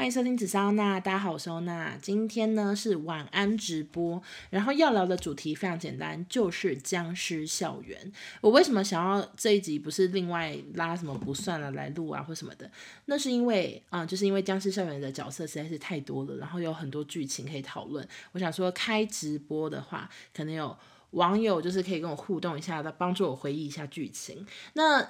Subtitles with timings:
[0.00, 1.94] 欢迎收听紫砂欧娜，大家好，我是欧娜。
[2.00, 8.10] 今天呢是晚安直播，然后要聊的主题非常简单，就是僵尸校园。
[8.40, 12.70] 我为什么想要这一集不是另外拉什么不算了来录啊或什么的？
[13.04, 18.08] 那是因为啊、就是因为僵尸校园的角色实在是太多了，然后有很多剧情可以讨论。
[18.32, 20.74] 我想说开直播的话，可能有
[21.10, 24.46] 网友就是可以跟我互动一下，的帮助我回忆一下剧情。
[24.72, 25.06] 那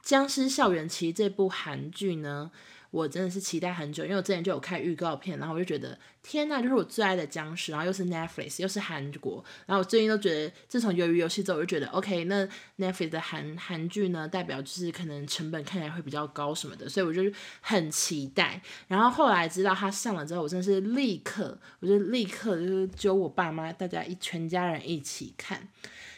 [0.00, 2.50] 僵尸校园其实这部韩剧呢，
[2.90, 17.22] 我真的是期待很久，因为我之前就有看预告片，然后我就觉得天呐，就是我最爱的僵尸，然后又是 Netflix，又是韩国，然后我最近都觉得，自从鱿鱼游戏之后，我就觉得 OK，那 Netflix 的韩韩剧呢，代表就是可能成本看起来会比较高什么的，所以我就
[17.60, 18.60] 很期待。
[18.88, 25.68] 然后后来知道它上了之后，我真的是立刻，我就立刻就是揪我爸妈，大家一全家人一起看。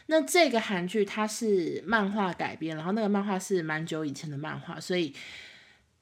[0.07, 5.15] 那这个韩剧它是漫画改编，然后那个漫画是蛮久以前的漫画，所以。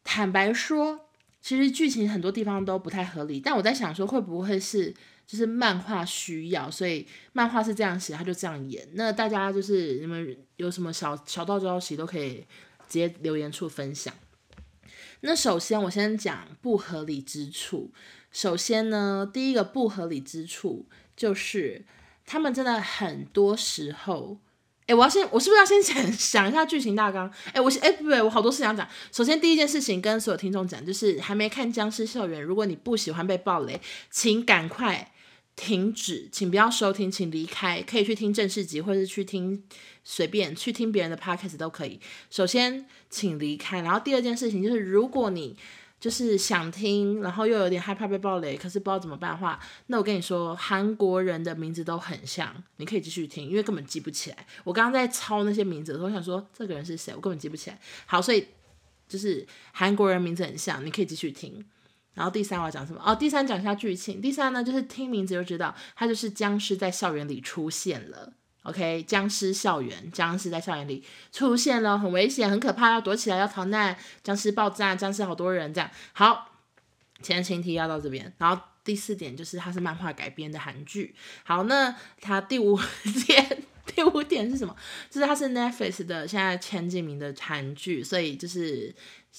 [0.02, 1.08] 坦白说，
[1.40, 4.92] 其实剧情很多地方都不太合理，但我在想说，会不会是
[5.26, 8.88] 就是漫画需要，所以漫画是这样写，他就这样演。
[8.94, 12.46] 那大家就是你们有什么小小道消息都可以
[12.88, 14.12] 直接留言处分享。
[15.20, 17.92] 那首先我先讲不合理之处。
[18.32, 21.84] 首先呢，第一个不合理之处就是
[22.26, 24.38] 他们真的很多时候。
[24.90, 27.32] 哎，我要先，我是不是要先 想想一下剧情大纲？
[27.52, 28.86] 哎，我哎，不对，我好多事想讲。
[29.12, 35.12] 首先，第一件事情跟所有听众讲，就是还没看《僵尸校园》，如果你不喜欢被暴雷，请赶快
[35.54, 39.62] 停止，请不要收听，请离开，可以去听正式集，或者去听
[40.02, 42.00] 随便去听别人的 podcast 都可以。
[42.28, 43.82] 首先，请离开。
[43.82, 45.56] 然后第二件事情就是，如果你
[46.00, 54.46] 就是想听，然后又有点害怕被爆雷，可是不知道怎么办的话，那我跟你说，韩国人的名字都很像，你可以继续听，因为根本记不起来。
[54.64, 57.78] 我刚刚在抄那些名字的时候，我想说这个人是谁，我根本记不起来。
[58.06, 58.48] 好，所以
[59.06, 61.62] 就是韩国人名字很像，你可以继续听。
[62.14, 63.02] 然后第三我要讲什么？
[63.04, 64.20] 哦，第三讲一下剧情。
[64.22, 68.32] 第三呢，就是听名字就知道，他就是僵尸在校园里出现了。
[68.62, 73.96] OK，僵尸校园，僵尸在校园里出现了，很危险，很可怕，要躲起来，要逃难。
[74.22, 75.90] 僵尸爆炸，僵尸好多人，这样。
[76.12, 76.52] 好，
[77.22, 78.32] 前情提要到这边。
[78.38, 81.14] 然后第四点就是它是漫画改编的韩剧。
[81.44, 82.78] 好，那它第五
[83.26, 84.76] 点， 第五点是什么？
[85.08, 88.94] 就是它是 Netflix 的现在前几名的韩剧，所以就是。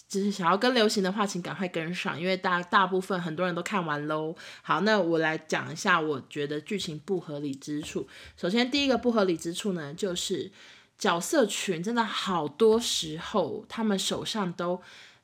[0.08, 4.36] 就是想要跟流行的话，请赶快跟上，因为大大部分很多人都看完喽。
[4.62, 8.08] 好，那我来讲一下我觉得剧情不合理之处。
[8.38, 10.52] 首先，第一个不合理之处呢，就是
[10.98, 14.82] 角色群真的好多时候他们手上都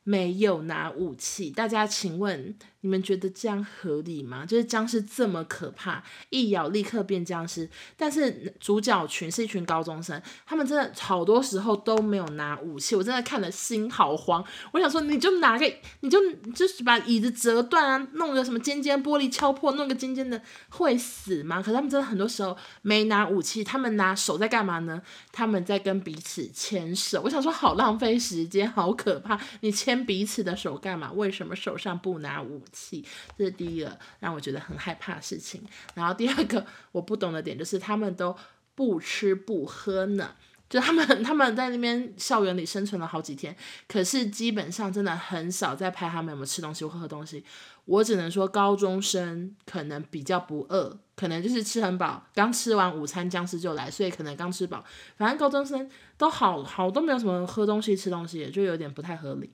[0.08, 1.50] 没有拿武器。
[1.50, 2.56] 大家请问？
[2.82, 4.46] 你们觉得这样合理吗？
[4.46, 14.46] 就是僵尸这么可怕，一咬立刻变僵尸，但是主角群是一群高中生，他们真的好多时候都没有拿武器，我真的看了心好慌。
[14.72, 15.66] 我想说，你就拿个，
[16.02, 21.58] 你就就是把椅子折断啊，弄个什么尖尖玻璃敲破，弄个尖尖的，会死吗？
[21.58, 25.02] 可是他们真的很多时候没拿武器，他们拿手在干嘛呢？
[25.34, 27.22] 他们在跟彼此牵手。
[27.26, 29.38] 我想说，好浪费时间，好可怕！
[29.62, 31.12] 你牵彼此的手干嘛？
[31.12, 33.06] 为什么手上不拿武器？
[33.38, 35.62] 这是第一个让我觉得很害怕的事情。
[35.96, 38.36] 然后第二个我不懂的点就是他们都
[38.76, 40.36] 不吃不喝呢，
[40.70, 43.56] 就他们他们在那边校园里生存了好几天，
[43.88, 47.44] 可是基本上真的很少在拍他们有没有吃东西或喝东西。
[47.86, 54.84] 我只能说高中生可能比较不饿，可能就是吃很饱，刚吃完午餐僵尸就来，所以可能刚吃饱。
[55.16, 59.50] 反正高中生都好好都没有什么喝东西吃东西，就有点不太合理。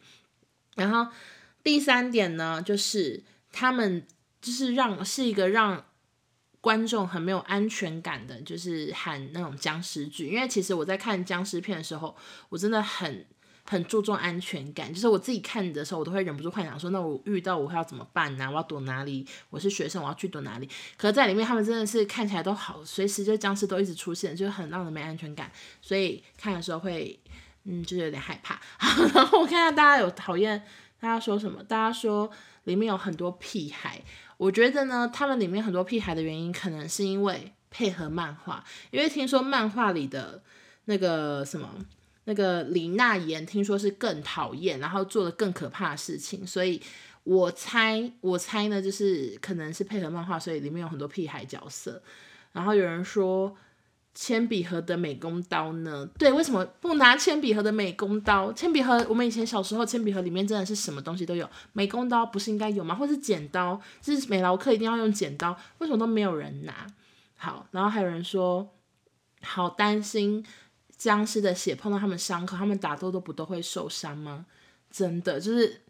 [0.75, 1.11] 然后。
[1.65, 3.23] 第三点呢，就是
[3.53, 4.05] 他们
[4.41, 5.85] 就是让是一个让
[6.59, 10.27] 观众很没有安全感的，就是喊那种僵尸剧。
[10.27, 12.13] 因为其实我在看僵尸片的时候，
[12.49, 13.25] 我真的很
[13.63, 14.93] 很注重安全感。
[14.93, 18.49] 就是我自己看的时候，我都会忍不住幻想说，那我遇到我会要怎么办呢？
[18.51, 19.25] 我要躲哪里？
[19.49, 20.69] 我是学生，我要去躲哪里？
[20.97, 25.49] 可是在里面，他们真的是看起来都好，随时就僵尸都一直出现，就很让人没安全感。
[25.81, 27.17] 所以看的时候会，
[27.65, 28.59] 嗯，就是有点害怕。
[29.13, 30.63] 然后我看到大家有讨厌。
[30.99, 31.61] 大家说什么？
[31.61, 32.31] 大家说
[32.63, 34.01] 里面有很多屁孩。
[34.37, 38.63] 我觉得呢，他们里面很多屁孩的原因，可能是因为配合漫画。
[38.89, 40.41] 因为听说漫画里的
[40.85, 41.69] 那个什么，
[42.23, 46.47] 那个李娜妍，听说是更讨厌，然后做了更可怕的事情。
[46.47, 46.81] 所以
[47.25, 52.01] 我猜，我猜呢，就是可能是配合漫画，所以里面有很多屁孩角色。
[52.53, 53.53] 然后有人说。
[54.13, 56.07] 铅笔盒的美工刀呢？
[56.19, 58.53] 对，为什么不拿铅笔盒的美工刀？
[58.53, 61.49] 铅笔盒，我们以前小时候，铅笔盒里面真的是什么东西都有。
[61.73, 62.93] 美工刀不是应该有吗？
[62.93, 63.81] 或是剪刀？
[64.01, 66.85] 就是美劳课一定要用剪刀，为什么都没有人拿？
[67.35, 68.69] 好，然后还有人说，
[69.41, 70.45] 好担心
[70.95, 74.45] 僵尸的血碰到他们伤口，他们打斗都不都会受伤吗？
[74.91, 75.81] 真的就是，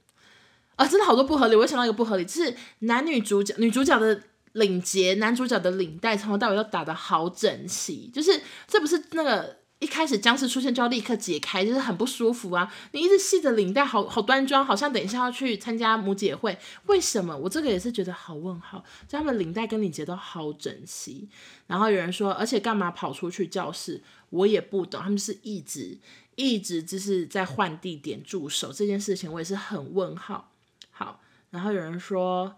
[0.78, 1.56] 啊，真的好多不合理。
[1.58, 9.62] 我想到一个不合理，就是男女主角，女主角的领结，男主角的领带从头到尾都打得好整齐，就是这不是那个。
[9.80, 12.74] 一开始僵尸出现就要立刻解开，就是很不舒服啊！
[12.94, 16.58] 你一直系着领带，好好端庄，好像等一下要去参加母姐会。
[16.86, 17.36] 为什么？
[17.36, 18.82] 我这个也是觉得好问号。
[19.10, 21.28] 就他们领带跟领结都好整齐，
[21.68, 24.02] 然后有人说，而且干嘛跑出去教室？
[24.30, 25.98] 我也不懂，他们是一直
[26.36, 30.50] 一直就是在换地点驻守这件事情，我也是很问号。
[30.92, 31.20] 好，
[31.50, 32.56] 然后有人说，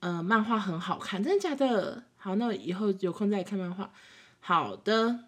[0.00, 2.04] 呃，漫画很好看，真的假的？
[2.16, 3.90] 好，那我以后有空再看漫画。
[4.40, 5.20] 好的。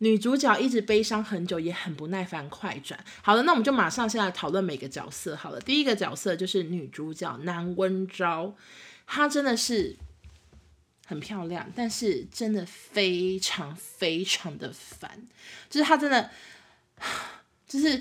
[0.00, 2.48] 女主角一直悲伤很久，也很不耐烦。
[2.48, 5.34] 快转，好的，那我们就马上先来讨论每个角色。
[5.34, 8.54] 好了，第一个角色就是女主角南温昭，
[9.08, 9.96] 她真的是
[11.04, 15.26] 很漂亮，但是真的非常非常的烦，
[15.68, 16.30] 就是她真的
[17.66, 18.00] 就是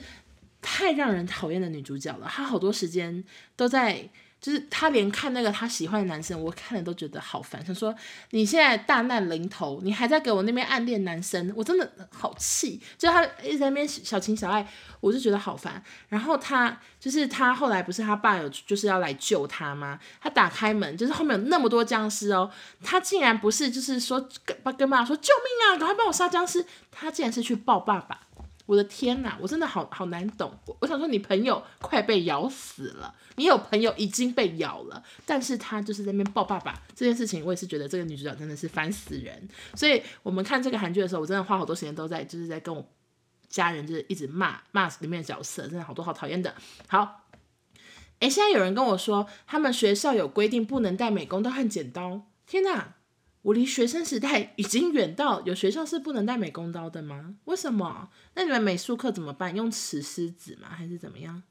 [0.61, 2.27] 太让人讨厌的女主角了。
[2.29, 3.23] 她好多时间
[3.55, 4.07] 都在。
[4.39, 7.63] 就是他连看那个他喜欢的男生，我看了都觉得好烦。
[7.65, 7.93] 他说
[8.31, 14.65] ：“你现在大难临头，你还在给我那边暗恋男生，我真的好气。”就他一直那边小情小爱，
[14.99, 15.83] 我就觉得好烦。
[16.09, 19.99] 然后他就是他后来不是他爸有就是要来救他吗？
[20.21, 22.49] 他打开门，就是后面有那么多僵尸哦，
[22.83, 28.26] 他竟然不是就是说跟跟爸爸说救命啊，赶快帮我杀僵尸，他竟然是去抱爸爸。
[28.67, 30.53] 我的天呐，我真的好好难懂。
[30.81, 39.49] 我想说，你朋友快被咬死了，你有朋友已经被咬了，但是他就是在那边抱爸爸这件事情，我也是觉得这个女主角真的是烦死人。
[39.73, 42.85] 所以我们看这个韩剧的时候，我真的花好多时间都在就是在跟我
[43.49, 46.53] 家人就是一直骂骂里面的角色，真的好多好讨厌的。
[46.87, 47.23] 好，
[48.19, 52.23] 诶，现在有人跟我说，他们学校有规定不能带美工刀和剪刀。
[52.45, 52.95] 天呐！
[53.47, 57.35] 我离学生时代已经远到有学校是不能带美工刀的吗？
[57.45, 58.09] 为什么？
[58.35, 59.55] 那你们美术课怎么办？
[59.55, 60.67] 用瓷狮子吗？
[60.69, 61.41] 还是怎么样？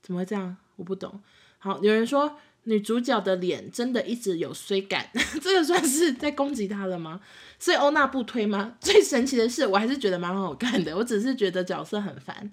[0.00, 0.56] 怎么会这样？
[0.76, 1.20] 我不懂。
[1.58, 5.10] 好，有人说女主角的脸真的一直有衰感，
[5.42, 7.20] 这个算是在攻击她了吗？
[7.58, 8.76] 所以欧娜不推吗？
[8.80, 10.96] 最神奇的是，我还是觉得蛮好看的。
[10.96, 12.52] 我只是觉得角色很烦。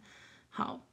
[0.49, 0.86] 好。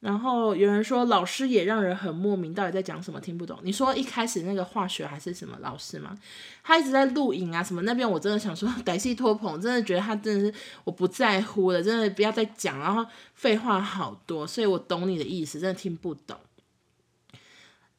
[0.00, 3.18] 然后有人说老师也让人很莫名，到底在讲什么？
[3.18, 3.58] 听不懂。
[3.62, 6.16] 你说一开始那个化学还是什么老师吗？
[6.62, 13.04] 他一直在录影啊什么那边，我真的想说 歹戏拖棚，真的觉得他真的是我不在乎了，真的不要再讲，然后
[13.34, 16.38] 废话好多，所以我懂你的意思，真的听不懂。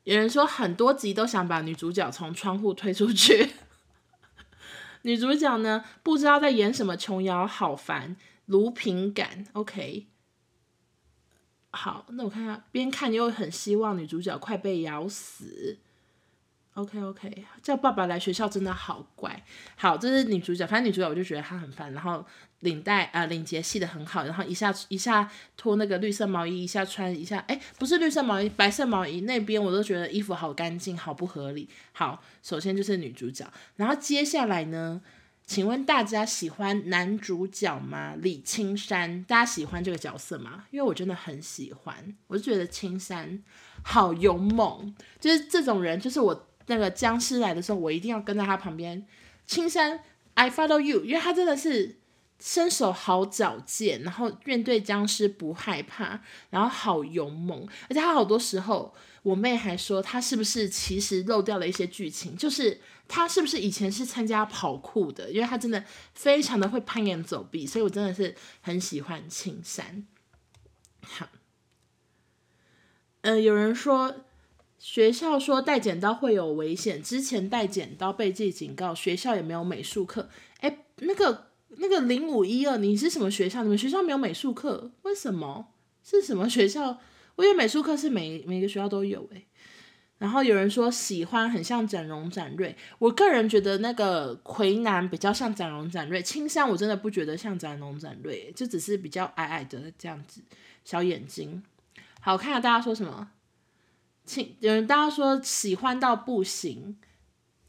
[0.03, 3.49] 有人说很多集都想把女主角从窗户推出去，
[5.01, 8.15] 女主角呢不知道在演什么琼瑶，好烦，
[8.45, 10.05] 卢平感，OK。
[11.71, 15.77] 好，那我看下，边看又很希望女主角快被咬死。
[16.73, 19.43] OK OK，叫爸爸来学校真的好乖。
[19.75, 21.91] 好，这是女主角，反正女主角我就觉得她很烦。
[21.91, 22.23] 然后
[22.59, 31.67] 领带啊、领结系得很好，然后一下一下脱那个绿色毛衣，一下穿一下，哎，不是绿色毛衣，白色毛衣那边我都觉得衣服好干净，好不合理。
[31.93, 35.01] 好，首先就是女主角，然后接下来呢？
[35.47, 38.13] 请问大家喜欢男主角吗？
[38.19, 40.65] 李青山，大家喜欢这个角色吗？
[40.71, 43.41] 因为我真的很喜欢，我就觉得青山
[43.81, 49.07] 好勇猛，就是这种人，就是我那个僵尸来的时候，我一定要跟在他旁边。
[49.45, 50.01] 青山
[50.33, 51.97] ，I follow you，因为他真的是
[52.41, 58.93] 身手好矫健，然后面对僵尸不害怕，然后好勇猛，而且他好多时候。
[59.27, 62.37] 我妹还说，她是不是其实漏掉了一些剧情？
[62.37, 62.79] 就是
[63.09, 65.29] 她是不是以前是参加跑酷的？
[65.29, 70.07] 因为她真的非常的会攀岩走壁，所以我真的是很喜欢青山。
[71.01, 71.27] 好，
[73.21, 74.15] 呃，有人说
[74.79, 80.29] 学校说带剪刀会有危险，之前带剪刀被记警告，学校也没有美术课。
[80.61, 83.63] 哎，那个那个零五一二，你是什么学校？
[83.63, 84.93] 你们学校没有美术课？
[85.01, 85.73] 为什么？
[86.01, 86.99] 是什么学校？
[87.37, 89.45] 我觉得美术课是每每个学校都有诶，
[90.17, 100.41] 然后有人说喜欢很像展荣展瑞，我个人觉得那个魁南比较像展荣展瑞，青山我真的不觉得像展荣展瑞，就只是比较矮矮的这样子，
[100.83, 101.63] 小眼睛，
[102.19, 102.59] 好看啊！
[102.59, 103.29] 大家说什么？
[104.25, 106.97] 青有人大家说喜欢到不行，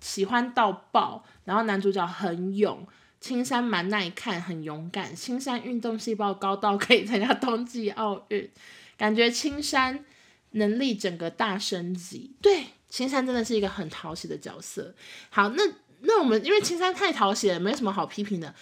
[0.01, 2.89] 喜欢到爆，然后男主角很勇，
[3.21, 8.51] 青山蛮耐看，很勇敢，青山运动细胞高到可以参加冬季奥运。
[8.99, 10.05] 感觉青山
[10.51, 14.93] 能力整个大升级，对，青山真的是一个很讨喜的角色。
[15.31, 15.63] 好，那
[16.01, 18.53] 那我们因为青山太讨喜了，没什么好批评的，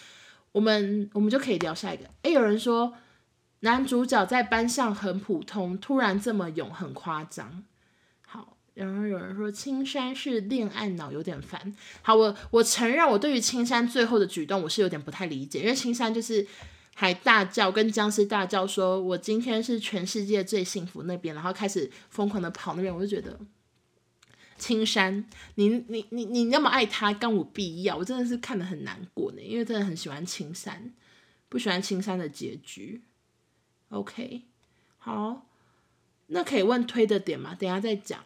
[0.53, 2.05] 我们我们就可以聊下一个。
[2.23, 2.93] 诶，有人说
[3.61, 7.65] 男主角在班上很普通，突然这么勇，很夸张。
[8.27, 11.75] 好，然后有人说青山是恋爱脑，有点烦。
[12.03, 16.47] 好，我我承认我对于青山最后的举动我是有点不太理解，因为青山就是。
[16.99, 23.39] 还大叫，跟僵尸大叫说：“我今天是全世界最幸福那边。”然后开始疯狂的跑那边，我就觉得
[24.57, 27.99] 青山，你你你你那么爱他，干我必要？
[27.99, 30.95] 我真的是看得很难过呢，因为真的很喜欢青山，
[31.51, 33.03] 不喜欢青山的结局。
[33.91, 34.45] OK，
[34.97, 35.47] 好，
[36.29, 37.55] 那可以问推的点吗？
[37.55, 38.25] 等下再讲。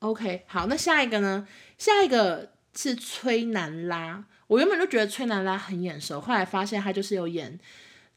[0.00, 1.46] OK，好，那下一个呢？
[1.78, 4.26] 下一个是崔南拉。
[4.48, 7.56] 我原本就觉得崔南拉很眼熟，后来发现她就是有演《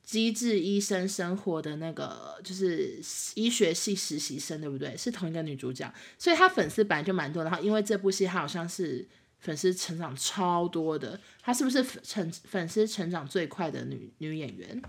[0.04, 3.00] 机智医生生活》的那个，就是
[3.36, 4.98] 医学系实习生，对不对？
[4.98, 7.44] 是同一个女主角，所以她粉丝本来就蛮多。
[7.44, 9.08] 然后因为这部戏，她好像是
[9.40, 11.20] 粉丝成长超多的。
[11.42, 14.82] 她是不是成粉丝成长最快的女女演员？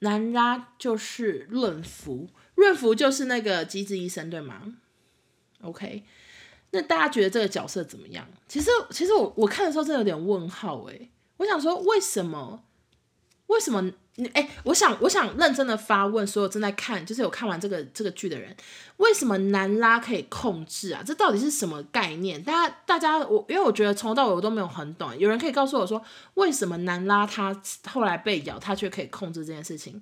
[0.00, 4.76] 南拉就是润福，润福就是那个机智医生，对吗
[5.62, 6.04] ？OK。
[6.76, 8.26] 那大家觉得这个角色怎么样？
[8.46, 11.10] 其实，其实我我看的时候真的有点问号诶。
[11.38, 12.62] 我想说，为什么？
[13.48, 13.92] 为什么？
[14.18, 18.56] 你哎，我想，我想认真的发问所有正在看，就是有看完这个这个剧的人，
[18.96, 21.02] 为什么南拉可以控制啊？
[21.04, 22.42] 这到底是什么概念？
[22.42, 25.16] 大家，大家，我因为我觉得从头到尾我都没有很懂。
[25.18, 26.02] 有人可以告诉我说，
[26.34, 27.54] 为什么南拉他
[27.90, 30.00] 后来被咬，他却可以控制这件事情？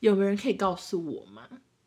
[0.00, 1.42] 有没有人可以告诉我吗？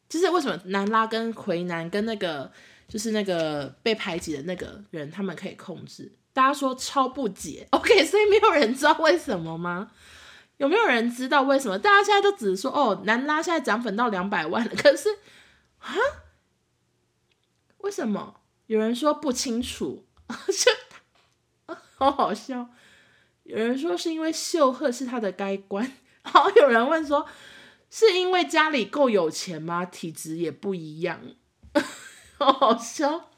[0.07, 2.51] 就是为什么南拉跟奎南跟那个？
[2.87, 6.11] 就是那个被排挤的那个人，他们可以控制。
[6.33, 8.05] 大家说超不解，OK？
[8.05, 9.91] 所以没有人知道为什么吗？
[10.57, 11.77] 有没有人知道为什么？
[11.77, 15.09] 大家现在都只是说，哦，南拉现在涨粉到两百万了， 可是
[15.79, 15.95] 啊，
[17.79, 18.41] 为什么？
[18.67, 20.05] 有人说不清楚，
[21.95, 22.69] 好好笑。
[23.43, 25.91] 有人说是因为秀赫是他的该关，
[26.21, 27.25] 好，有人问说
[27.89, 29.85] 是因为家里够有钱吗？
[29.85, 31.19] 体质也不一样。
[32.37, 33.29] 好好笑，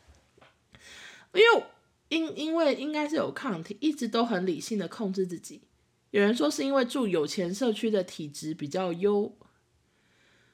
[1.34, 1.64] 因为
[2.10, 5.62] 因因为应该是有抗体，一直都很理性的控制自己。
[6.12, 9.38] 有人说是因为住有钱社区的体质比较优，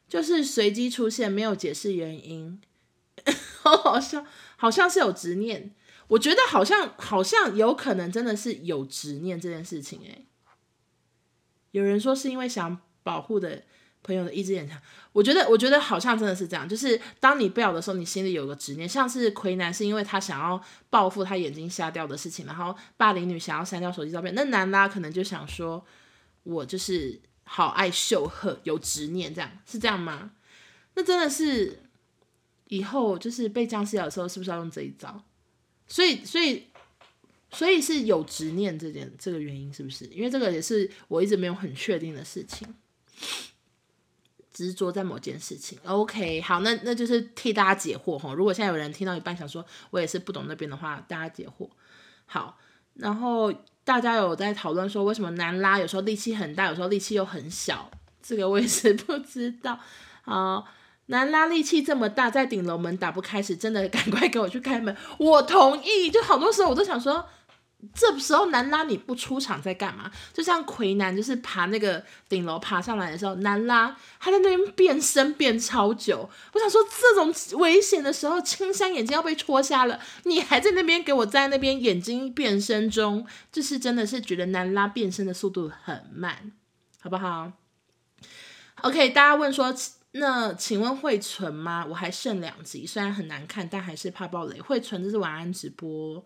[0.08, 2.62] 就是随机出现，没有解释原因。
[3.62, 4.26] 好好笑，
[4.58, 5.74] 好像是有执念。
[6.10, 10.02] 我觉得好像好像有可能真的是有执念这件事情。
[10.02, 10.28] 诶，
[11.72, 13.64] 有人说是因为想保护的。
[14.06, 14.80] 朋友的意志很强，
[15.12, 25.84] 我觉得，我觉得好像真的是这样，就是当你不咬的时候，你心里有个执念，像是奎男是因为他想要报复他眼睛瞎掉的事情，然后霸凌女想要删掉手机照片，那南拉可能就想说，
[26.44, 30.34] 我就是好爱秀赫，有执念，这样是这样吗？
[30.94, 31.82] 那真的是
[32.68, 35.24] 以后就是被僵尸咬的时候，是不是要用这一招？
[35.88, 36.68] 所以，所以，
[37.52, 40.06] 所以是有执念这件这个原因是不是？
[40.06, 42.68] 因为这个也是我一直没有很确定的事情。
[44.56, 48.34] 执着在某件事情，OK，好，那那就是替大家解惑哈。
[48.34, 51.68] 如果现在有人听到一半想说，我也是不懂那边的话，大家解惑。
[52.26, 52.58] 好，
[52.94, 57.92] 然后大家有在讨论说，为什么南拉有时候力气很大，有时候力气又很小？
[58.24, 59.78] 这个我也是 不知道。
[60.22, 60.66] 好，
[61.08, 64.96] 南拉力气这么大，在顶楼门打不开时，真的赶快给我去开门。
[65.18, 67.28] 我同意，就好多时候我都想说。
[67.94, 70.12] 这时候南拉你不出场在干嘛？
[70.34, 76.30] 就像奎南就是爬那个顶楼爬上来的时候，南拉他在那边变身变超久。
[76.54, 86.52] 我想说，这种危险的时候，青山眼睛要被戳瞎了，你还在那边给我在那边眼睛变身中，就是真的是觉得南拉变身的速度很慢，
[87.02, 87.52] 好不好
[88.82, 89.74] ？OK，大家问说，
[90.12, 91.86] 那请问会存吗？
[91.90, 94.60] 我还剩两集，虽然很难看，但还是怕爆雷。
[94.62, 96.24] 会存，这是晚安直播。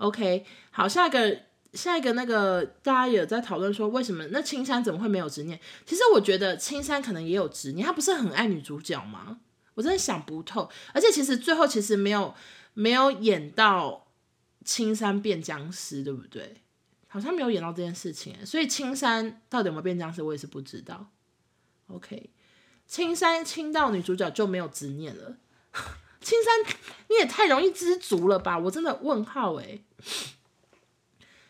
[0.00, 1.42] OK，好，下一个，
[1.74, 5.60] 下一个那个，大家有在讨论说，为什么那青山怎么会没有执念？
[5.84, 9.40] 其实我觉得青山可能也有执念，他不是很爱女主角吗？
[9.74, 10.70] 我真的想不透。
[10.94, 12.34] 而且其实最后其实没有
[12.72, 14.06] 没有演到
[14.64, 16.62] 青山变僵尸，对不对？
[17.06, 21.10] 好像没有演到这件事情，所以青山到底有没有变僵尸，我也是不知道。
[21.88, 22.30] OK，
[22.86, 25.36] 青山亲到女主角就没有执念了。
[26.22, 26.76] 青山，
[27.08, 28.58] 你也太容易知足了吧！
[28.58, 29.82] 我真的问号诶。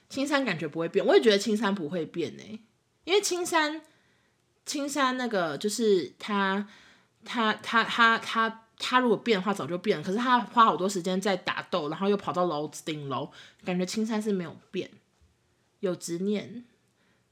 [0.09, 2.61] 青山感觉不会变，我也觉得青山不会变诶，
[3.05, 3.81] 因为青山，
[4.67, 6.69] 青山那个就是他，
[7.25, 13.31] 他，他，他，他，他如果变的话早就变了，可是他花好多时间在打斗，然后又跑到楼顶楼，
[13.65, 14.91] 感觉青山是没有变，
[15.81, 16.65] 有执念，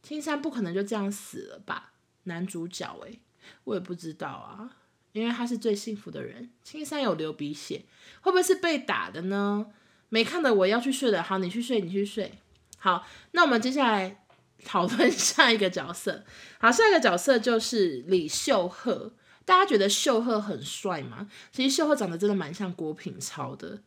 [0.02, 1.92] 青山不可能就这样死了吧？
[2.24, 3.18] 男主角诶，
[3.64, 4.76] 我也不知道啊。
[5.12, 6.50] 因为他是最幸福的人。
[6.62, 7.82] 青山有流鼻血，
[8.20, 9.66] 会不会是被打的呢？
[10.08, 11.22] 没看的我要去睡了。
[11.22, 12.32] 好，你去睡，你去睡。
[12.78, 14.24] 好，那我们接下来
[14.64, 16.24] 讨论 下一个角色。
[16.58, 19.12] 好，下一个角色就是李秀赫。
[19.44, 21.28] 大家觉得秀赫很帅吗？
[21.52, 23.82] 其实秀赫长得真的蛮像郭品超的。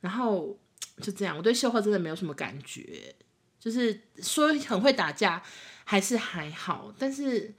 [0.00, 0.58] 然后
[1.00, 3.14] 就这样，我对秀赫真的没有什么感觉。
[3.58, 5.42] 就是说很会打架，
[5.84, 7.54] 还是还好，但是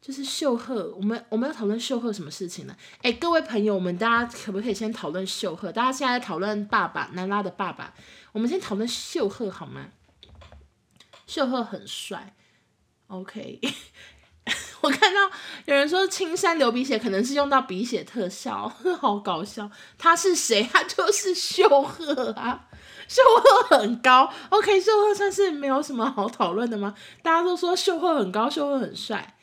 [0.00, 2.76] 就是秀赫，我们我们要讨论秀赫什么事情呢？
[3.02, 5.70] 哎，各位朋友，我们大家可不可以先讨论秀赫？
[5.70, 7.92] 大家现在讨论爸爸，南拉的爸爸，
[8.32, 9.88] 我们先讨论秀赫好吗？
[11.26, 12.34] 秀赫很帅
[13.08, 13.60] ，OK。
[14.80, 15.20] 我看到
[15.66, 19.70] 有人说青山流鼻血，可能是用到鼻血特效，好搞笑。
[19.98, 20.62] 他是谁？
[20.72, 22.68] 他就是秀赫啊。
[23.08, 26.94] 秀赫很高，OK，秀赫算是没有什么好讨论的吗？
[27.22, 29.34] 大家都说秀赫很高，秀赫很帅。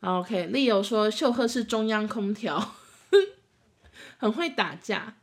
[0.00, 2.74] OK，Leo 说秀赫是中央空调，
[4.18, 5.16] 很会打架。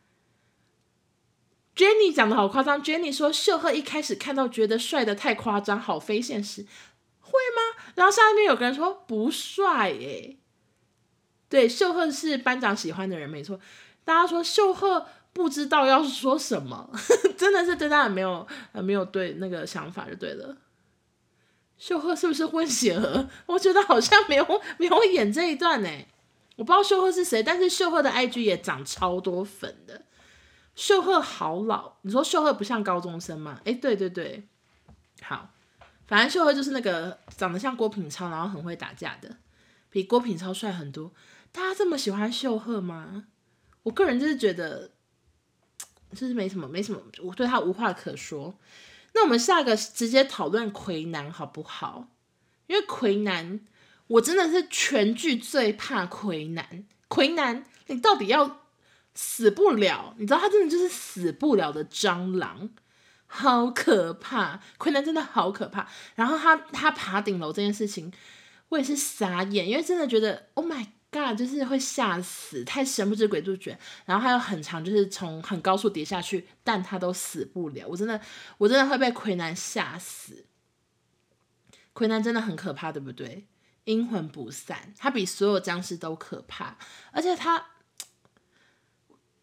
[1.76, 6.66] Jenny 讲的好夸张，Jenny 说秀赫一开始看到觉得帅的太夸张，好非现实，
[7.20, 7.84] 会吗？
[7.96, 10.38] 然后下面有个人说不帅耶，
[11.50, 13.60] 对，秀赫是班长喜欢的人，没错。
[14.04, 15.08] 大家说秀赫。
[15.34, 16.90] 不知道要说什么，
[17.38, 20.58] 真的是对他很没有很没有对那个想法就对了。
[21.78, 23.30] 秀赫是不是混血儿？
[23.46, 24.46] 我觉得好像没有
[24.78, 25.90] 没有演这一段呢。
[26.56, 30.04] 我不知道秀赫是谁，但是秀赫的 IG 也涨超多粉的。
[30.76, 33.62] 秀赫好老，你说秀赫不像高中生吗？
[33.66, 34.48] 哎，对对对，
[35.22, 35.52] 好，
[36.08, 39.38] 反正秀赫就是那个长得像郭品超，然后很会打架的，
[39.90, 41.12] 比郭品超帅很多。
[41.52, 43.26] 大家这么喜欢秀赫吗？
[43.84, 44.92] 我个人就是觉得。
[46.16, 48.58] 就是没什么，没什么，我对他无话可说。
[49.18, 52.10] 那我们下一个直接讨论魁南好不好？
[52.68, 53.60] 因为魁南，
[54.06, 56.86] 我真的是全剧最怕魁南。
[57.08, 58.62] 魁南，你到底要
[59.16, 60.14] 死不了？
[60.20, 62.70] 你知道他真的就是死不了的蟑螂，
[63.26, 64.60] 好可怕！
[64.78, 65.90] 魁南真的好可怕。
[66.14, 68.14] 然后他他爬顶楼这件事情，
[68.70, 70.86] 我也是傻眼，因为真的觉得，Oh my。
[71.22, 77.88] 嘎，就是会吓死，太神不知鬼不觉，然后还有很长，就是从很高处跌下去，但他都死不了。
[77.88, 78.20] 我真的，
[78.58, 80.46] 我真的会被魁南吓死。
[81.94, 83.48] 魁南真的很可怕，对不对？
[83.86, 86.78] 阴魂不散，他比所有僵尸都可怕，
[87.12, 87.68] 而且他，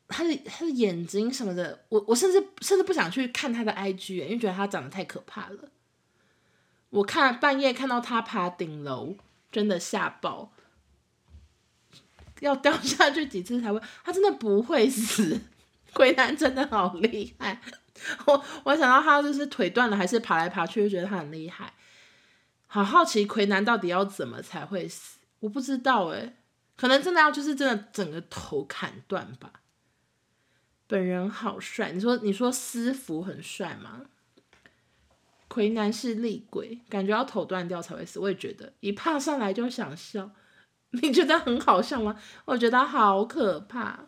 [0.07, 5.71] 他的他的眼睛什么的，我我甚至甚至不想去看他的 IG，因为觉得他长得太可怕了。
[6.91, 9.17] 我看半夜看到他爬顶楼，
[9.51, 10.53] 真的吓爆。
[12.45, 13.81] 要掉下去几次才会？
[14.05, 15.41] 他真的不会死，
[15.93, 17.61] 魁南真的好厉害。
[18.27, 21.73] 我我想到他就是腿断了，还是爬来爬去，就觉得他很厉害。
[22.67, 25.19] 好好奇魁南到底要怎么才会死？
[25.41, 26.35] 我不知道哎、
[26.77, 29.53] 可能真的要就是真的整个头砍断吧。
[30.87, 34.03] 本人好帅，你说你说私服很帅吗？
[35.49, 38.19] 魁南是厉鬼，感觉要头断掉才会死。
[38.19, 40.31] 我也觉得，一爬上来就想笑。
[41.03, 42.17] 你觉得很好笑吗？
[42.45, 43.99] 我觉得好可怕，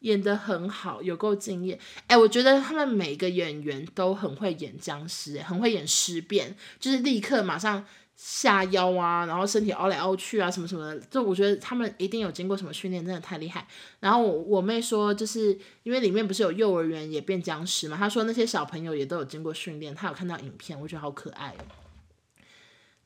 [0.00, 1.78] 演得很好，有够敬业。
[2.06, 11.00] 哎，我觉得他们每个演员都很会演僵尸，很会演尸变，就是立刻马上下腰啊，然后身体凹来凹去啊，什么什么的。
[11.10, 13.66] 就我觉得他们一定有经过什么训练，真的太厉害。
[13.98, 21.81] 然后我妹说，就是因为里面不是有幼儿园也变僵尸嘛，她说那些小朋友也都有经过训练，她有看到影片，我觉得好可爱哦。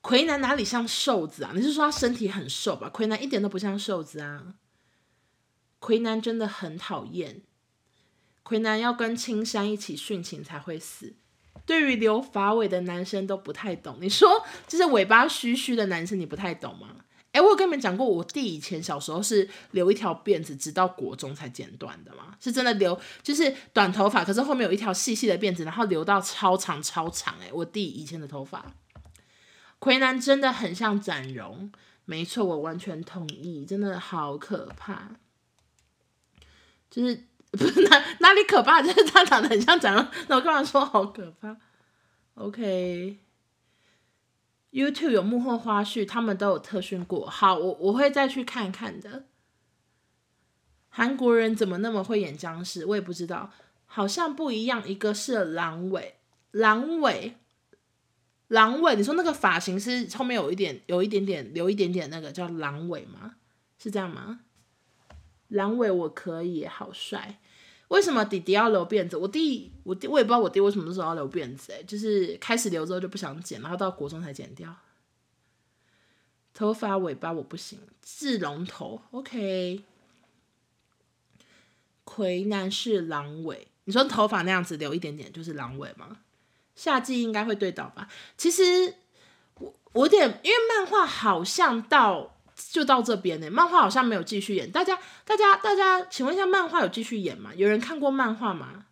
[0.07, 1.51] 魁南哪里像瘦子啊？
[1.53, 2.89] 你是说他身体很瘦吧？
[2.89, 4.55] 魁南一点都不像瘦子啊！
[5.81, 7.43] 魁南真的很讨厌。
[8.45, 11.17] 魁南要跟青山一起殉情才会死。
[11.65, 13.99] 对于留发尾的男生都不太懂。
[14.01, 16.99] 你说就是尾巴虚虚的男生，你不太懂吗？
[17.33, 27.35] 诶，我有跟你们讲过，我弟以前小时候是留一条辫子，直到国中才剪断的嘛，是真的留，就是短头发，可是后面有一条细细的辫子，然后留到超长超长。
[27.41, 28.73] 诶，我弟以前的头发。
[29.87, 31.71] 魁南真的很像展荣，
[32.07, 35.13] 没错，我完全同意，真的好可怕。
[36.91, 37.23] 就是
[37.53, 41.57] 不是哪哪里可怕，就是他长得很像展荣，那我干嘛说好可怕
[42.35, 43.21] ？OK，YouTube
[45.11, 47.31] 有幕后花絮，他们都有特训过。
[47.31, 49.27] 好，我我会再去看看的。
[50.89, 52.85] 韩国人怎么那么会演僵尸？
[52.87, 53.53] 我也不知道，
[53.85, 54.83] 好像不一样。
[54.89, 56.17] 一个是狼尾，
[56.51, 57.37] 狼尾。
[58.49, 63.37] 狼尾，你说那个发型是后面有一点，有一点点，留一点点那个叫狼尾吗？
[63.79, 64.41] 是这样吗？
[65.49, 67.39] 狼尾我可以，好帅。
[67.89, 69.17] 为什么弟弟要留辫子？
[69.17, 74.75] 我弟，我弟，我也不知道我弟为什么那时候要留辫子，哎，就是开始留之后就不想剪，然后到国中才剪掉。
[76.53, 79.83] 头发尾巴我不行，志龙头，OK。
[82.03, 86.19] 魁南是狼尾，你说头发那样子留一点点就是狼尾吗？
[86.77, 88.07] 夏季应该会对到吧？
[88.37, 88.95] 其实
[89.59, 92.37] 我我有点，因为漫画好像到
[92.71, 94.71] 就到这边呢，漫画好像没有继续演。
[94.71, 97.51] 大家大家大家，请问一下，漫画有继续演吗？
[97.57, 98.85] 有人看过漫画吗？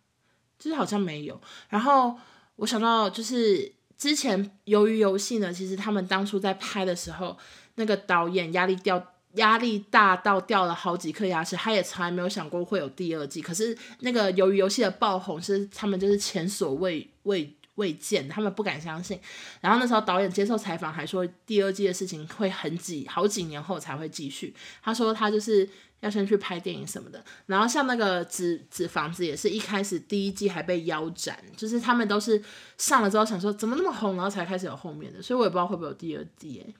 [0.59, 1.39] 就是好像没有。
[1.69, 2.17] 然后
[2.57, 7.37] 我想到就是之前鱿鱼游戏呢，其实他们当初在拍的时候，
[7.75, 9.11] 那个导演压力掉。
[9.35, 13.41] 压力大到掉了好几颗牙齿，他也从来没有想过会有第二季。
[13.41, 19.19] 可是那个鱿鱼游戏的爆红是他们就是前所未未未见，他们不敢相信。
[19.61, 24.55] 然后那时候导演接受采访还说，第二季的事情会很几好几年后才会继续。
[24.81, 27.23] 他说他就是要先去拍电影什么的。
[27.45, 32.41] 然后像那个纸纸房子也是一开始第一季还被腰斩，就是他们都是
[32.77, 35.21] 上了之后想说怎么那么红，然后才开始有后面的。
[35.21, 36.75] 所以我也不知道会不会有第二季诶。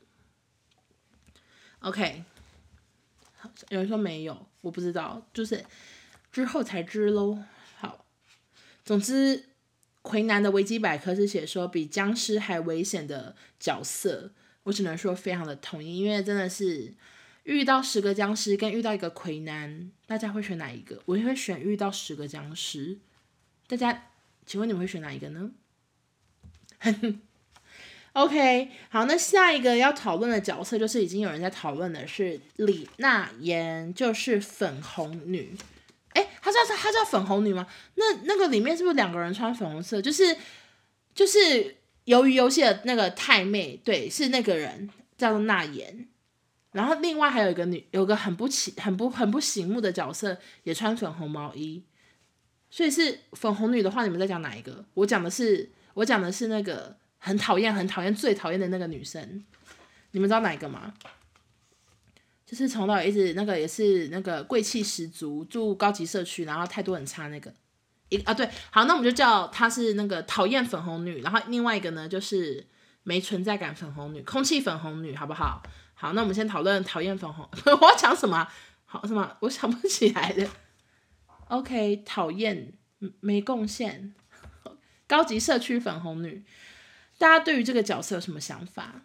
[1.80, 2.24] OK。
[3.70, 5.64] 有人说没有，我不知道，就是
[6.32, 7.38] 之后才知喽。
[7.78, 8.04] 好，
[8.84, 9.50] 总之，
[10.06, 16.94] 魁南的维基百科是写说比僵尸还危险的角色，我只能说非常的同意，因为真的是
[17.42, 21.02] 遇到十个僵尸跟遇到一个魁南，大家会选哪一个？
[21.06, 23.00] 我也会选遇到十个僵尸。
[23.68, 24.12] 大家，
[24.46, 25.50] 请问你们会选哪一个呢？
[28.14, 35.58] OK，好，那下一个要讨论的角色就是已经有人在讨论的是李娜妍，就是粉红女。
[36.56, 37.68] 叫她叫粉红女吗？
[37.96, 40.02] 那那个里面是不是两个人穿粉红色？
[40.02, 40.36] 就是
[41.14, 46.08] 就是鱿鱼游戏的那个太妹，对，是那个人叫做娜妍。
[46.72, 51.84] 然后另外还有一个女，有个很不起、很不很不醒目的角色，也穿粉红毛衣。
[52.70, 54.86] 所以是粉红女的话，你们在讲哪一个？
[54.94, 56.96] 我讲的是我讲的是那个。
[57.18, 59.44] 很讨厌，很讨厌，最讨厌的那个女生，
[60.12, 60.94] 你们知道哪一个吗？
[62.46, 67.54] 就是从到一直那个也是那个贵气十足，住高级社区，然后态度很差那个。
[68.10, 72.68] 一啊对，好，那我们就叫她是那个讨厌粉红女，然后另外一个呢就是
[73.02, 75.64] 没存在感粉红女，空气粉红女，好不好？
[75.96, 78.48] 好，那我们先讨论讨厌粉红， 我要讲什么？
[78.86, 79.36] 好什么？
[79.40, 80.50] 我想不起来了。
[81.48, 82.74] OK，讨厌
[83.22, 84.14] 没贡献，
[85.08, 86.44] 高级社区粉红女。
[87.18, 89.02] 大家对于这个角色有什么想法？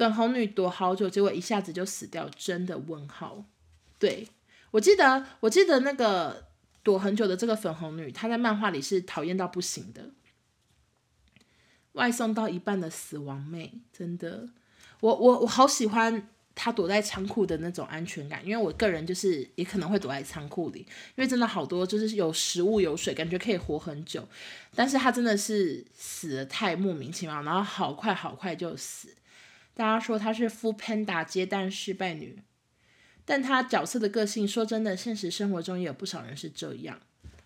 [0.00, 3.44] 粉红女躲好久，结果一下子就死掉，真的问号？
[3.98, 4.26] 对，
[4.70, 6.46] 我记得，我记得那个
[6.82, 10.08] 躲很久的这个粉红女，她在漫画里是讨厌到不行的。
[11.92, 14.48] 外送到一半的死亡妹，真的，
[15.00, 16.26] 我我我好喜欢。
[16.52, 24.26] 她躲在仓库的那种安全感，因为我个人就是也可能会躲在仓库里，因为真的好多就是有食物有水，感觉可以活很久。
[24.74, 29.08] 但是她真的是死得太莫名其妙，然后好快好快就死。
[29.74, 32.42] 大家说她是 foodpanda 接单失败女，
[33.24, 37.00] 但她角色的个性，说真的，现实生活中也有不少人是这样，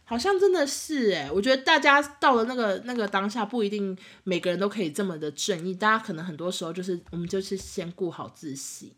[0.04, 8.94] 好像真的是诶，我觉得大家到了那个那个当下，不一定每个人都可以这么的正义，大家可能很多时候就是我们就是先顾好自己。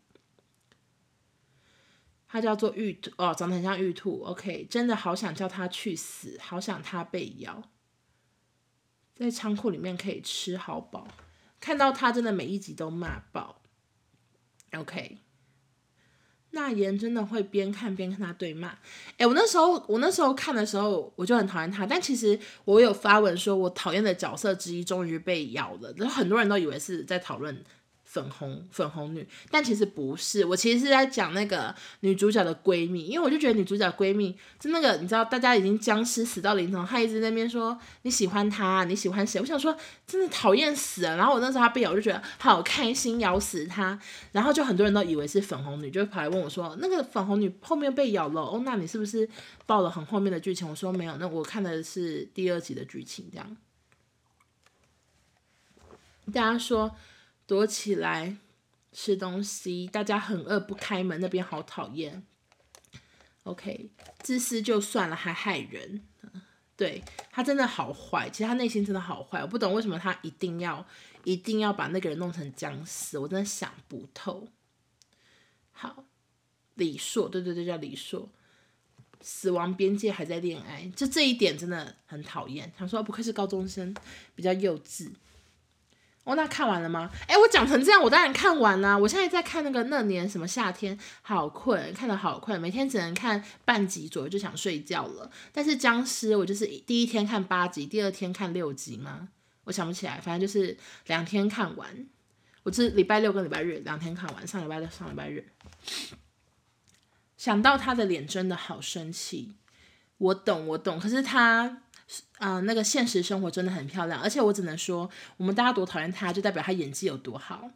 [2.29, 4.21] 他叫做玉兔哦，长得很像玉兔。
[4.23, 7.63] OK，真的好想叫他去死，好想他被咬。
[9.15, 11.07] 在仓库里面可以吃好饱，
[11.59, 13.61] 看到他真的每一集都骂爆。
[14.73, 15.17] OK，
[16.51, 18.77] 那言真的会边看边跟他对骂。
[19.17, 27.63] 哎，我那时候我那时候看的时候我就很讨厌他，但其实我有发文说我讨厌的角色之一终于被咬了，然后很多人都以为是在讨论。
[28.07, 39.41] 粉红粉红女，但其实不是，我其实是在讲那个女主角的闺蜜，因为我就觉得女主角闺蜜就那个，你知道，大家已经僵尸死到临头，她一直在那边说你喜欢她，你喜欢谁？
[39.41, 39.75] 我想说
[40.07, 41.17] 真的讨厌死了。
[41.17, 43.99] 然后我那时候她被咬，我就觉得好开心，咬死她。
[44.31, 49.27] 然后就很多人都以为是粉红女，就跑来问我说，那个粉红女后面被咬了，哦，那你是不是
[49.65, 50.67] 报了很后面的剧情？
[50.67, 53.57] 我说没有，那我看的是第二集的剧情，这样。
[56.33, 56.95] 大家说。
[57.47, 58.37] 躲起来
[58.91, 62.23] 吃东西，大家很饿不开门，那边好讨厌。
[63.43, 66.03] OK，自私就算了，还害人，
[66.75, 70.85] 对，他真的好坏，其实他内心真的好坏，我不懂为什么他一定要
[71.23, 74.49] 一定要把那个人弄成僵尸，我真的想不透。
[75.71, 76.03] 好，
[76.73, 78.29] 李硕，对对对，叫李硕，
[79.21, 82.73] 死亡边界还在恋爱，就这一点真的很讨厌。
[82.77, 83.95] 他说不愧是高中生，
[84.35, 85.09] 比较幼稚。
[86.27, 87.09] 哦，那看完了吗？
[87.25, 88.97] 哎，我讲成这样，我当然看完啦。
[88.97, 95.31] 我现在在看那个那年什么夏天，好困，看得好困，每天只能看半集左右就想睡觉了。
[95.53, 99.29] 但是僵尸，我就是第一天看八集，第二天看六集吗？
[99.63, 102.05] 我想不起来，反正就是两天看完。
[102.63, 105.47] 我是礼拜六跟礼拜日两天看完，上礼拜六上礼拜日。
[107.37, 109.53] 想到他的脸真的好生气，
[110.17, 111.83] 我懂我懂，可是他。
[112.37, 117.69] 啊、那个现实生活真的很漂亮，而且我只能说，我们大家多讨厌他，就代表他演技有多好，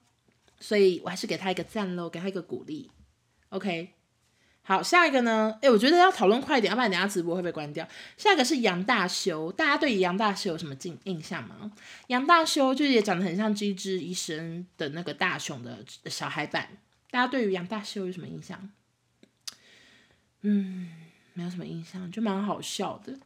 [0.60, 2.90] 所以我还是给他一个赞喽，给他一个鼓励。
[3.50, 3.94] OK，
[4.62, 5.58] 好，下一个呢？
[5.62, 7.86] 哎，我觉得要讨论快一点，要不然等下直播会被关掉。
[8.16, 11.72] 下一个是杨大修，大家对杨大修有什么印印象吗？
[12.08, 16.70] 杨大修就是也长得很像《机智医生》的那个大雄的小孩版。
[17.10, 18.72] 大家对于杨大修有什么印象？
[20.44, 20.90] 嗯，
[21.34, 23.20] 没有什么印象，就蛮好笑的，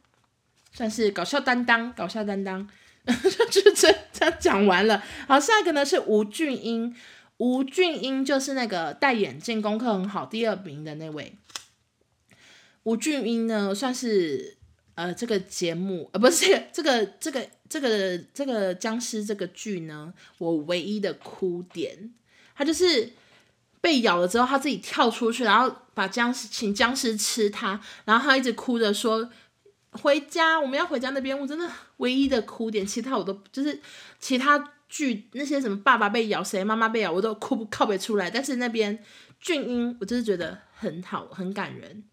[0.76, 2.68] 算是搞笑担当，搞笑担当。
[3.50, 5.02] 就这这讲完了。
[5.26, 6.94] 好，下一个呢是吴俊英。
[7.38, 11.36] 吴俊英就是那个戴眼镜、功课很好、第二名的那位。
[12.82, 14.56] 吴俊英呢，算是
[14.96, 22.12] 呃这个节目呃不是 这个这个这个这个僵尸这个剧呢，我唯一的哭点，
[22.54, 23.12] 他就是
[23.80, 29.30] 被咬了之后，他自己跳出去，然后把僵尸请僵尸吃他，然后他一直哭着说
[29.96, 33.80] 回家，我们要回家那边，我真的唯一的哭点，其他我都就是
[34.18, 34.72] 其他。
[34.88, 38.30] 剧那些什么爸爸被咬，谁妈妈被咬，我都哭不靠不出来。
[38.30, 38.96] 但是那边
[39.40, 42.04] 俊英，我就是觉得很好，很感人。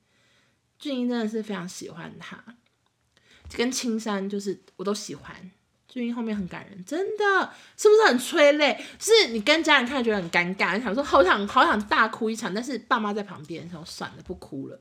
[0.80, 2.44] 俊英真的是非常喜欢他，
[3.56, 5.52] 跟青山就是我都喜欢。
[5.88, 8.84] 俊英后面很感人，真的是不是很催泪？
[8.98, 14.80] 就是你跟家人看觉得很尴尬，你想说好想好想大哭一场，但是爸妈在旁边，然后算了不哭了。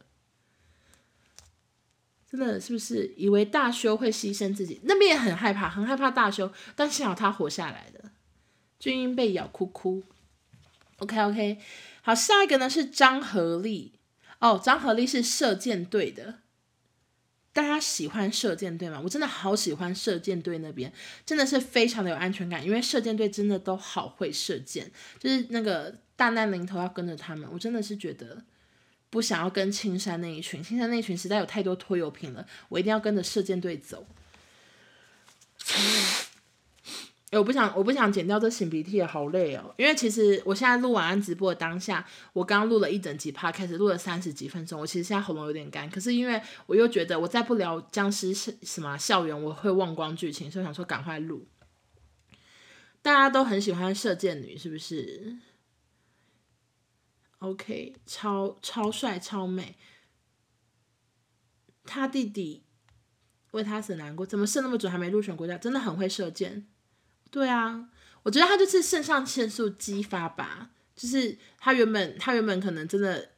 [2.33, 4.81] 真的是不是以为大修会牺牲自己？
[4.85, 8.11] 那边也很害怕，很害怕大修，但幸好他活下来了。
[8.79, 10.03] 俊英被咬，哭哭。
[10.97, 11.59] OK OK，
[12.01, 13.93] 好，下一个呢是张合力。
[14.41, 16.39] 哦，张合力是射箭队的。
[17.53, 18.99] 大家喜欢射箭队吗？
[19.05, 20.91] 我真的好喜欢射箭队那边，
[21.27, 28.43] 真的是非常的有安全感，因为射箭队真的都好会射箭，就是那个大难临头要跟着他们，我真的是觉得。
[29.13, 34.07] 不想要跟青山那一群，青山那一群实在有太多拖油瓶了，我一定要跟着射箭队走。
[37.31, 39.75] 哎，我不想，我不想剪掉这擤鼻涕，好累哦。
[39.77, 45.91] 因为其实我现在录晚安直播的当下，我刚录了一整集 podcast，录了三十几分钟，我其实现在喉咙有点干。
[45.91, 51.47] 可是因为我又觉得我再不聊僵尸是什么校园，我会忘光剧情，所以想说赶快录。
[53.03, 55.37] 大家都很喜欢射箭女，是不是
[57.43, 59.77] ？OK，超超帅超美，
[61.85, 62.63] 他弟弟
[63.51, 65.59] 为他死难过，怎么射那么准还没入选国家？
[65.59, 66.65] 真的很会射箭。
[67.33, 67.89] 对啊，
[68.23, 73.31] 我觉得他就是肾上腺素激发吧，就是他原本他原本可能真的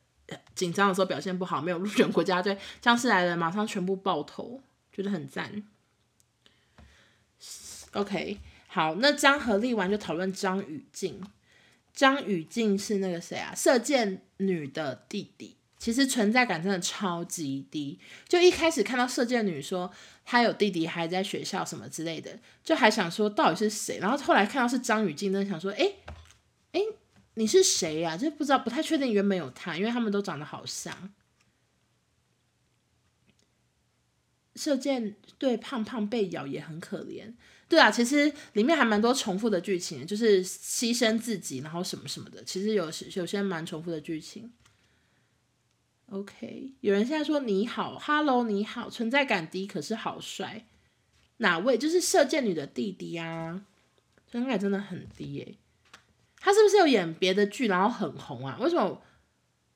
[0.54, 4.62] 紧张的时候表现不好，没有入选国家队，僵尸来了马上全部爆头，
[4.92, 5.62] 觉得很赞。
[7.92, 11.22] OK，好，那张合力完就讨论张雨静。
[11.94, 13.54] 张雨静是那个谁啊？
[13.54, 18.00] 射箭女的弟弟，其实存在感真的超级低。
[18.28, 19.88] 就一开始看到射箭女说
[20.24, 23.98] 她有弟弟还在学校什么之类的，就还想说到底是谁。
[24.00, 25.92] 然后后来看到是张雨静，真的想说，哎
[26.72, 26.80] 哎，
[27.34, 28.16] 你是谁呀？
[28.16, 31.14] 就不知道，不太确定原本有她，因为他们都长得好像。
[34.56, 37.34] 射箭对胖胖被咬也很可怜。
[37.68, 44.52] 对啊，其实里面还蛮多重复的剧情，就是牺牲自己，然后什么什么的，其实有有些蛮重复的剧情。
[46.10, 50.66] OK，有人现在说你好，Hello，你好，存在感低，可是好帅。
[51.38, 51.76] 哪位？
[51.76, 53.64] 就是射箭女的弟弟啊，
[54.30, 55.54] 存在感真的很低耶。
[56.38, 58.58] 他是不是有演别的剧，然后很红啊？
[58.60, 59.02] 为什么？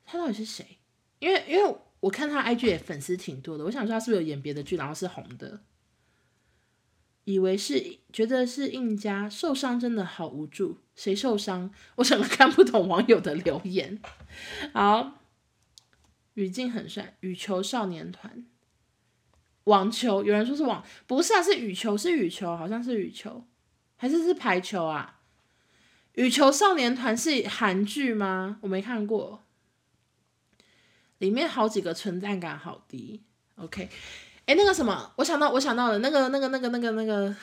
[0.04, 0.78] 他到底是谁？
[1.18, 5.60] 因为因为我看他 IG 也粉丝挺多的，我想说他是不是有演别的剧，然后是红的。
[7.28, 10.78] 以为是觉得是印家受伤，真的好无助。
[10.96, 11.70] 谁受伤？
[11.96, 14.00] 我整个看不懂网友的留言。
[14.72, 15.20] 好，
[16.32, 17.18] 语境很帅。
[17.20, 18.46] 羽球少年团，
[19.64, 23.44] 网球有人说是网，不是啊，是羽球，是羽球，好像是羽球，
[23.96, 25.20] 还是是排球啊？
[26.14, 28.58] 羽球少年团是韩剧吗？
[28.62, 29.44] 我没看过，
[31.18, 33.22] 里面好几个存在感好低。
[33.56, 33.90] OK。
[34.48, 37.36] 哎，那个什么，我想到，我想到了，那个，那个，那个，那个，那个，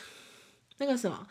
[0.79, 1.27] 那个什么，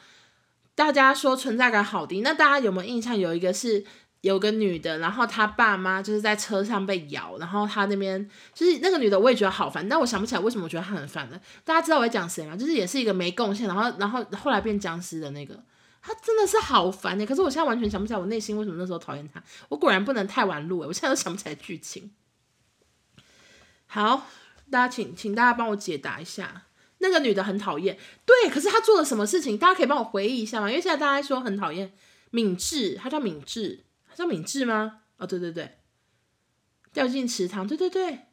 [0.76, 2.20] 大家说存在感好低。
[2.20, 3.18] 那大家有没有印象？
[3.18, 3.84] 有一个是
[4.20, 9.88] 有个女的，然后她爸妈就是在车上被咬，然后她那边就是那个女的，我也觉得好烦。
[9.88, 11.40] 但我想不起来为什么我觉得她很烦了。
[11.64, 12.56] 大家知道我在讲谁吗？
[12.56, 15.60] 就是也是一个没贡献，然后然后后来变僵尸的那个，
[16.00, 17.26] 她真的是好烦的。
[17.26, 19.42] 可是我现在完全想不起来我内心为什么那时候讨厌她。
[19.70, 22.12] 我果然不能太晚录诶，我现在都想不起来剧情。
[23.88, 24.28] 好。
[24.70, 26.66] 大家请请大家帮我解答一下，
[26.98, 29.56] 那个女的很讨厌，对，可是她做了什么事情？
[29.56, 30.68] 大家可以帮我回忆一下吗？
[30.68, 31.92] 因为现在大家说很讨厌
[32.30, 35.02] 敏智，她叫敏智，她叫敏智吗？
[35.18, 35.78] 哦，对对对，
[36.92, 38.26] 掉进池塘，对对对，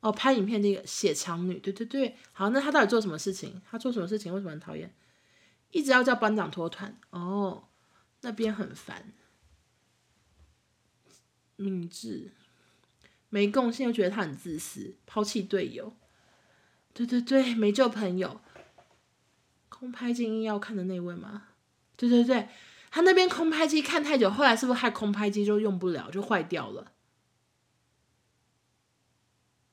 [0.00, 3.60] 哦，拍影片那个血肠女，对对对，好，那她到底做什么事情？
[3.68, 4.32] 她做什么事情？
[4.32, 4.94] 为什么很讨厌？
[5.70, 7.68] 一直要叫班长脱团，哦，
[8.20, 9.12] 那边很烦，
[11.56, 12.32] 敏智。
[13.30, 15.96] 没贡献又觉得他很自私，抛弃队友。
[16.92, 18.40] 对对对，没救朋友。
[19.68, 21.44] 空拍机硬要看的那位吗？
[21.96, 22.48] 对对对，
[22.90, 26.92] 他那边空拍机看太久，后来是不是害空拍机就用不了，就坏掉了？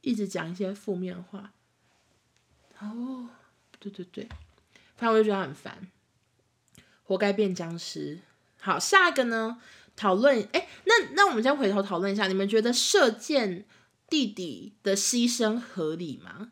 [0.02, 1.54] 一直讲一些负面话。
[2.80, 3.28] 哦，
[3.80, 4.30] 对对对，
[4.96, 5.92] 反正我就觉得很烦，
[7.04, 8.20] 活该变僵尸。
[8.60, 9.62] 好，下一个呢？
[9.98, 13.66] 讨论，哎，那那我们先回头讨论一下，你们觉得射箭
[14.10, 16.52] 弟弟的牺牲合理吗？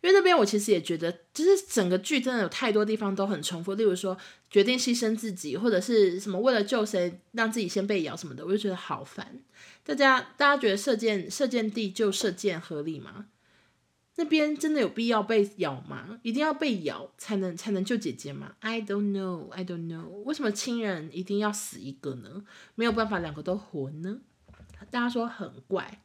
[0.00, 4.16] 因为那边我其实也觉得，就是整个剧真的有太多地方都很重复，例如说
[4.50, 9.40] 决定牺牲自己，或者是什么为了救谁让自己先被咬什么的，我就觉得好烦。
[9.82, 13.26] 大家大家觉得射箭射箭弟就射箭合理吗？
[14.16, 16.20] 那边真的有必要被咬吗？
[16.22, 20.06] 一定要被咬才能才能救姐姐吗？I don't know, I don't know。
[20.24, 22.44] 为什么亲人一定要死一个呢？
[22.76, 24.20] 没有办法两个都活呢？
[24.90, 26.02] 大家说很怪。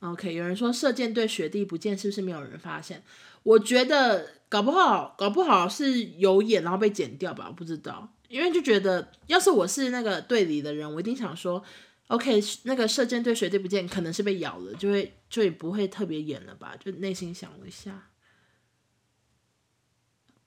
[0.00, 3.02] OK，有人说射箭队学弟不见，是不是没有人发现？
[3.42, 8.12] 我觉得搞不好，搞不好是有眼然后被剪掉吧，我不知道。
[8.28, 11.64] 因为就觉得，要是我是那个队里的人，我一定想说
[12.08, 16.76] ，OK，那个射箭队学弟不见，可能是被咬了，就会就也不会特别演了吧？
[16.76, 18.10] 就内心想了一下，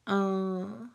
[0.04, 0.91] 嗯，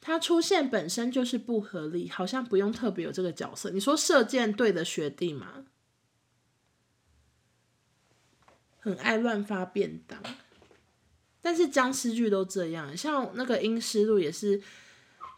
[0.00, 3.70] 他出现本身就是不合理，好像不用特别有这个角色。
[3.70, 5.64] 你说射箭队的学弟吗？
[8.78, 10.22] 很爱乱发便当，
[11.42, 14.62] 但是僵尸剧都这样，像那个《阴尸路》也是，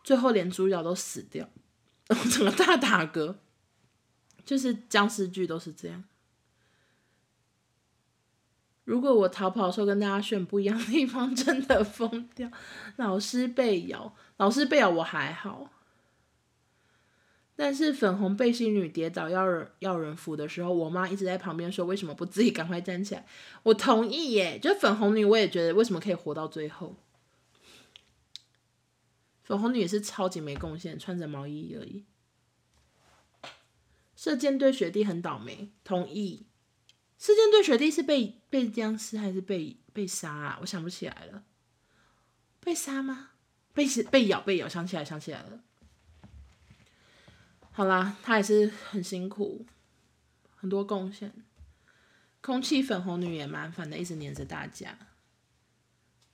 [0.05, 1.48] 最后连主角都死掉，
[2.11, 3.37] 我整个大打嗝，
[4.48, 6.02] 就是僵尸剧都是这样。
[8.84, 12.50] 如果我逃跑的时候跟大家选不一样的地方， 真的疯掉。
[12.96, 15.70] 老师被咬，老师被咬我还好。
[17.54, 23.26] 但是粉红背心女跌倒要人要人扶的时候，我妈一直在旁边说：“为什么不自己赶快站起来？”
[23.64, 26.96] 我同意耶，就粉红女我也觉得为什么可以活到最后。
[29.42, 32.06] 粉红女也是超级没贡献，穿着毛衣而已。
[34.18, 36.48] 射箭队学弟很倒霉，同意。
[37.20, 40.59] 射箭队学弟是被被僵尸还是被被杀啊？
[40.61, 41.44] 我想不起来了。
[42.59, 43.31] 被杀吗？
[43.72, 45.61] 被被咬被咬，想起来想起来了。
[47.70, 49.64] 好啦，他也是很辛苦，
[50.57, 51.33] 很多贡献。
[52.40, 54.98] 空气粉红女也蛮烦的，一直黏着大家。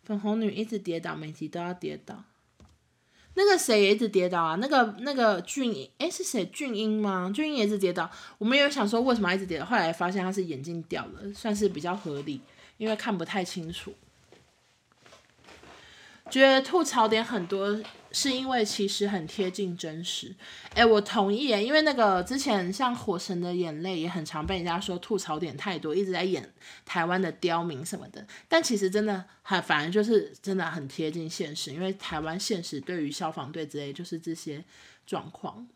[0.03, 2.25] 粉红女一直跌倒，每集都要跌倒。
[3.35, 4.57] 那个谁也一直跌倒啊？
[4.61, 6.45] 那个那个俊英，哎，是谁？
[6.47, 7.31] 俊英吗？
[7.35, 8.11] 俊英也一直跌倒。
[8.39, 12.41] 我们有想说为什么一直跌倒，后来发现他是眼镜掉了，算是比较合理，
[12.77, 13.93] 因为看不太清楚。
[16.31, 17.81] 觉得吐槽点很多。
[18.15, 20.33] 是因为其实很贴近真实，
[20.73, 34.65] 哎，我同意耶，因为那个之前像《火神的眼泪》也很常被人家说吐槽点太多，一直在演台湾的刁民什么的，但其实真的很，反正就是真的很贴近现实，因为台湾现实对于消防队之类就是这些
[35.05, 35.67] 状况。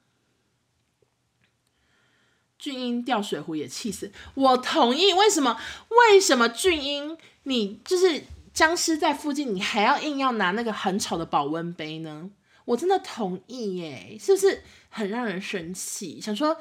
[2.57, 5.61] 俊英掉水壶也气死，我同意，为什么？
[5.88, 8.22] 为什么俊英你就是？
[8.59, 12.29] 僵尸在附近，你还要硬要拿那个很丑的保温杯呢？
[12.64, 16.21] 我真的同意耶，是不是很让人生气？
[16.21, 16.57] 想说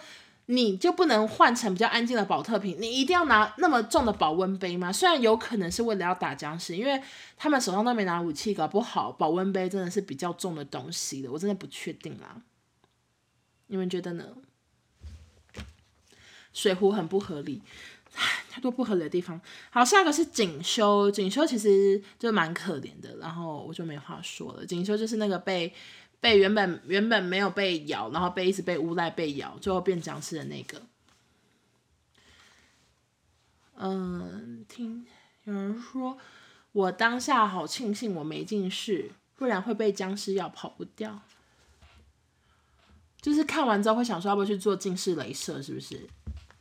[0.46, 2.78] 你就不能换成比较安静的宝特瓶？
[2.80, 4.94] 你一定要拿那么重的保温杯吗？
[4.94, 7.02] 虽然有可能是为了要打僵尸，因为
[7.36, 12.44] 他们手上都没拿武器，搞不好保温杯真的是比较重的东西的，我真的不确定啦。
[13.66, 14.24] 你们觉得呢？
[16.54, 17.64] 水壶很不合理。
[18.50, 19.40] 太多不合理的地方。
[19.70, 21.12] 好，下一个是锦绣。
[21.12, 24.66] 锦绣其实就蛮可怜的，然后我就没话说了。
[24.66, 25.74] 锦绣就是那个被
[26.20, 30.82] 被原本原本没有被咬，然后被一直被诬赖被咬，最后变僵尸的那个。
[33.76, 35.06] 嗯，听
[35.44, 36.18] 有人说，
[36.72, 41.22] 我当下好庆幸我没近视，不然会被僵尸咬跑不掉。
[43.22, 45.62] 就是看完之后会想说，要不要去做近视雷射？
[45.62, 46.08] 是不是？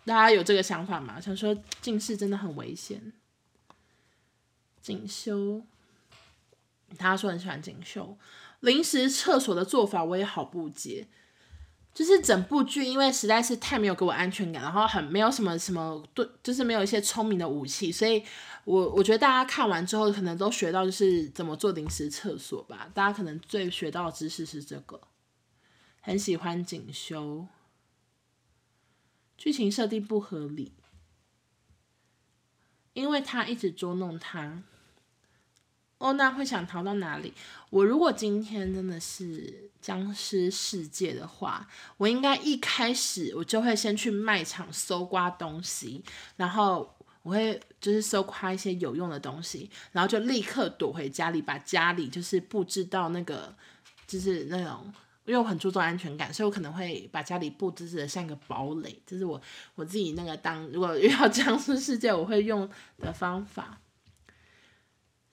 [0.06, 1.20] 大家有这个想法吗？
[1.20, 3.12] 想说近视真的很危险。
[4.80, 5.66] 锦绣，
[6.96, 8.16] 他说很喜欢锦绣。
[8.60, 11.08] 临时厕所的做法我也好不解，
[11.92, 18.22] 就是整部剧因为实在是太没有给我安全感，然后很没有什么什么对，就是没有一些聪明的武器，所以
[18.64, 22.88] 我我觉得大家看完之后可能都学到就是怎么做临时厕所吧。
[22.94, 25.00] 大家可能最学到的知识是这个，
[26.00, 27.48] 很喜欢锦绣。
[29.36, 30.72] 剧情设定不合理，
[32.92, 34.62] 因为他一直捉弄他。
[35.98, 37.32] 欧娜会想逃到哪里？
[37.70, 41.66] 我如果今天真的是僵尸世界的话，
[41.96, 46.04] 我应该一开始我就会先去卖场搜刮东西，
[46.36, 53.56] 然后我会就是搜刮一些有用的东西，然后就立刻躲回家里，把家里就是布置到那个
[54.06, 54.92] 就是那种，
[55.26, 59.40] 因为我很注重安全感，所以我可能会把家里布置的像一个堡垒，这是我
[59.74, 63.80] 我自己那个当如果遇到僵尸世界我会用的方法。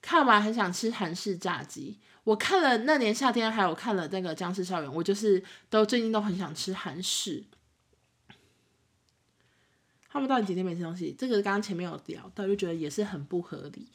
[0.02, 7.44] 看完很想吃韩式炸鸡，我看了那年夏天，还有看了那个僵尸校园，我就是都最近都很想吃韩式。
[10.10, 11.14] 他们到底几天没吃东西？
[11.18, 13.88] 这个刚刚前面有聊到，就觉得也是很不合理。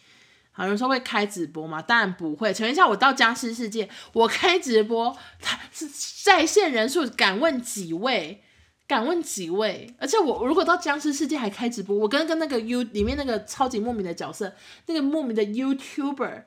[0.63, 1.81] 有人说会开直播吗？
[1.81, 2.53] 当然不会。
[2.53, 5.87] 请问一下，我到僵尸世界，我开直播，他是
[6.23, 8.43] 在线人数，敢问几位？
[8.87, 9.93] 敢问几位？
[9.99, 14.55] 而且我如果到僵尸世界还开直播，我跟跟那个 U 里面那个超级莫名的角色，
[14.87, 16.43] 那个莫名的 YouTuber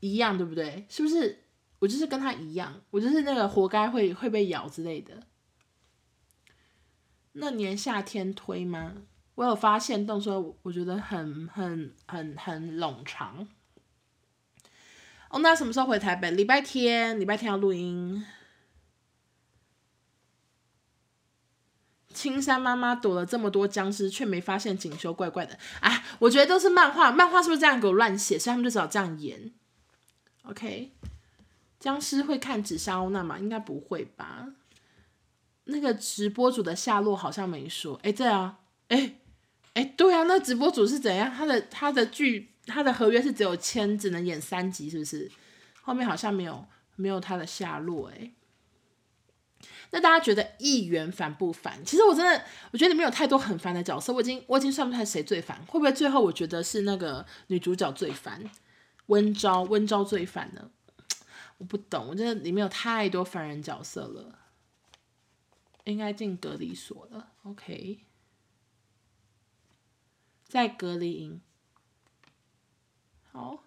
[0.00, 0.86] 一样，对不对？
[0.88, 1.42] 是不是？
[1.80, 5.14] 我就是跟他一样，我就是那个活该会会被咬之类的。
[7.32, 8.94] 那年夏天推吗？
[9.36, 13.46] 我有发现，动说我觉得很很很很冗长。
[15.30, 16.30] 哦，那什么时候回台北？
[16.30, 18.26] 礼拜天，礼拜天要录音。
[22.14, 25.58] 青山妈妈躲了这么多僵尸，却没发现锦绣怪怪的。
[25.80, 28.38] 哎，我觉得都是漫画，漫画是不是这样给我乱写？
[28.38, 29.52] 所以他们就只好这样演。
[30.44, 30.92] OK，
[31.78, 33.38] 僵尸会看纸莎欧娜吗？
[33.38, 34.46] 应该不会吧。
[35.64, 37.96] 那个直播主的下落好像没说。
[38.02, 39.16] 哎，对啊，哎，
[39.76, 41.30] 哎，对啊，那直播主是怎样？
[41.30, 45.30] 他的他的剧他的合约是只有签，只能演三集，是不是？
[45.82, 46.66] 后面好像没有
[46.96, 48.32] 没有他的下落，哎。
[49.90, 51.84] 那大家觉得议员烦不烦？
[51.84, 58.42] 其实我真的，我觉得里面有太多很烦的角色，我已经我已经算不出来谁最烦，会不会最后我觉得是那个女主角最烦，
[59.06, 60.70] 温昭温昭最烦呢？
[61.58, 64.38] 我不懂，我觉得里面有太多烦人角色了，
[65.84, 67.32] 应该进隔离所了。
[67.44, 68.05] OK，
[70.56, 71.40] 在隔离营，
[73.32, 73.62] 好。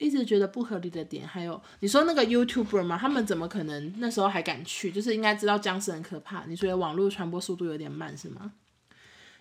[0.00, 2.96] 一直觉得不合理的点，还有你说那个 YouTuber 吗？
[2.96, 4.92] 他们怎么可能那时候还敢去？
[4.92, 6.44] 就是应该知道僵尸很可怕。
[6.44, 8.52] 你觉得网络传播速度有点慢是吗？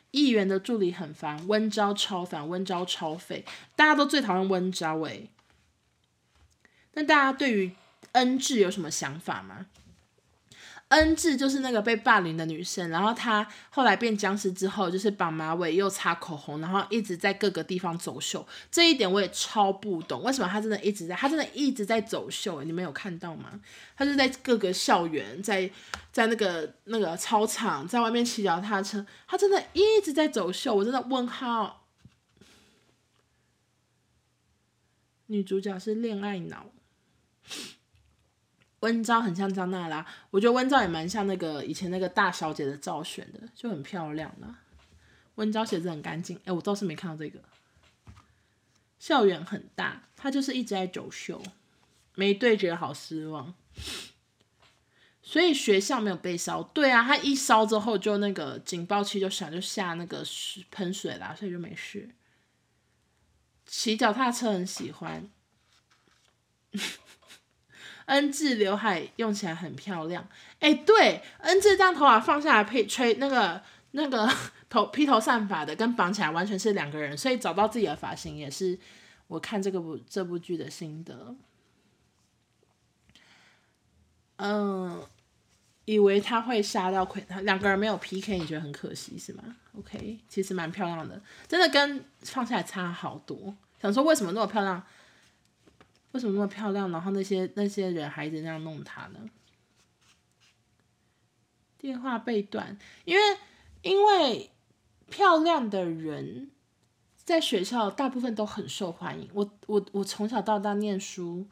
[0.10, 3.46] 议员的助理很烦，温招超烦，温招超废，
[3.76, 5.30] 大家都最讨厌温招诶。
[6.94, 7.76] 那大家对于
[8.14, 9.68] 恩智有什么想法吗？
[10.90, 18.48] 恩智就是那个被霸凌的女生，然后她后来变僵尸之后，就是绑马尾又擦口红，然后一直在各个地方走秀。
[18.72, 22.64] 这一点我也超不懂，为什么她真的一直在，她真的一直在走秀？
[22.64, 23.60] 你们有看到吗？
[23.98, 25.70] 她就在各个校园，在
[26.14, 30.74] 在那个那个操场，在外面骑脚踏车，她真的一直在走秀。
[30.74, 31.86] 我真的问号。
[35.26, 36.68] 女主角是恋爱脑。
[38.82, 44.60] 温昭很像张娜拉，我觉得温昭也蛮像那个以前那个大小姐的赵选的，就很漂亮啦。
[45.36, 47.40] 温昭写字很干净，哎、我倒是没看到这个。
[49.00, 51.42] 校园很大，他就是一直在走秀，
[52.16, 53.54] 没对决好失望。
[55.22, 60.24] 所以学校没有被烧，对啊，他一烧之后就那个警报器就响，就下那个
[60.72, 62.10] 喷水啦，所以就没事。
[63.66, 65.30] 骑脚踏车很喜欢。
[68.08, 70.26] N 字刘海用起来很漂亮，
[70.62, 74.30] 哎、对，，N 字这样头发放下来配吹那个那个
[74.70, 78.80] 头披头散发的，跟绑起来完全是两个人，所以找到自己的发型也是
[79.28, 81.36] 我看这个部这部剧的心得。
[84.38, 85.04] 嗯，
[85.84, 89.44] 以为他会杀到奎，他两个人没有 PK，你觉得很可惜是吗
[89.78, 93.54] ？OK，其实蛮漂亮的，真的跟放下来差好多。
[93.82, 94.82] 想说为什么那么漂亮？
[96.14, 96.90] 为什么那么漂亮？
[96.92, 99.20] 然后那些那些人还一直那样弄她呢？
[101.78, 103.22] 电话被断，因为
[103.84, 104.50] 因为
[105.10, 106.50] 漂亮的人
[107.16, 109.30] 在学校大部分都很受欢迎。
[109.34, 111.46] 我我我从小到大念书，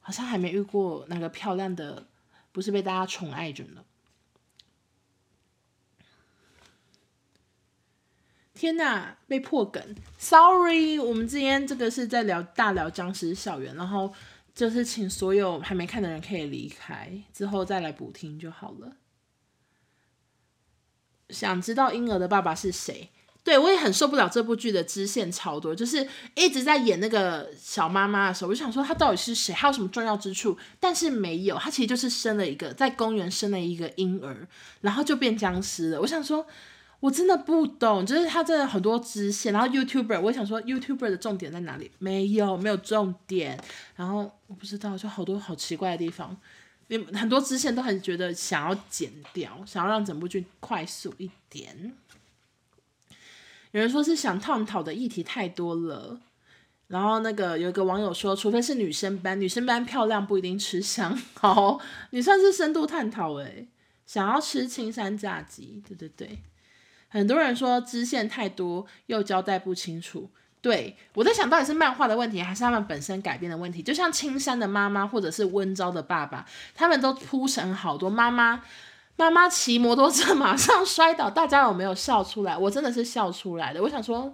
[0.00, 2.06] 好像还没遇过那个漂亮的
[2.52, 3.84] 不是被大家宠爱着呢。
[8.60, 9.82] 天呐，被破梗
[10.18, 14.12] ，Sorry，我们今天这个是在聊大聊僵尸校园，然后
[14.54, 18.92] 就是请所有还没看的人可以离开，之后再来补听就好了。
[21.30, 23.08] 想知道婴儿的爸爸是谁？
[23.42, 30.58] 对，我也很受不了这部剧的支线超多，就是一直在演那个小妈妈的时候，我就想说他到底是谁，还有什么重要之处？
[30.78, 34.46] 但是没有，他其实就是生了一个在公园生了一个婴儿，
[34.82, 36.00] 然后就变僵尸了。
[36.02, 36.46] 我想说。
[37.00, 41.90] 我真的不懂，就是他真的很多支线，然后 YouTuber，我想说 YouTuber 的重点在哪里？
[41.98, 43.58] 没有，没有重点。
[43.96, 46.36] 然后我不知道，就好多好奇怪的地方，
[46.88, 51.94] 你很多支线都很觉得想要剪掉，想要让整部剧快速一点。
[53.72, 56.20] 有人说是想探讨的议题太多了，
[56.88, 61.18] 然后那个有一个网友说，除非是女生班，女生班漂亮不一定吃香。
[61.32, 61.80] 好，
[62.10, 63.68] 你算是深度探讨诶，
[64.04, 66.38] 想要吃青山炸鸡，对对对。
[67.10, 70.30] 很多人说支线太多又交代不清楚，
[70.62, 73.82] 对，我在想到底是漫画的问题还是他们本身改编的问题。
[73.82, 78.08] 就像青山的妈妈或者是温昭的爸爸，他们都铺陈好多。
[78.08, 78.62] 妈妈
[79.16, 82.56] 妈妈骑摩托车 马上摔倒，大家有没有笑出来？
[82.56, 83.82] 我真的是笑出来的。
[83.82, 84.32] 我想说，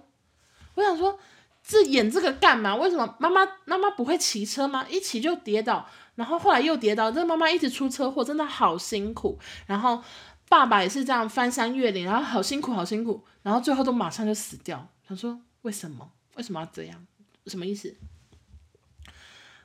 [0.75, 1.17] 我想说，
[1.65, 2.75] 这演这个干嘛？
[2.75, 4.85] 为什么妈妈妈妈不会骑车吗？
[4.87, 9.39] 一骑就跌倒，然后后来又跌倒，这妈妈一直出车祸，真的好辛苦。
[9.65, 10.03] 然后。
[10.49, 14.87] 爸爸也是这样翻山越岭，然后好辛苦，好辛苦，然后最后都马上就死掉。
[15.07, 16.11] 想说：“为什么？
[16.35, 17.05] 为什么要这样？
[17.47, 17.95] 什么意思？”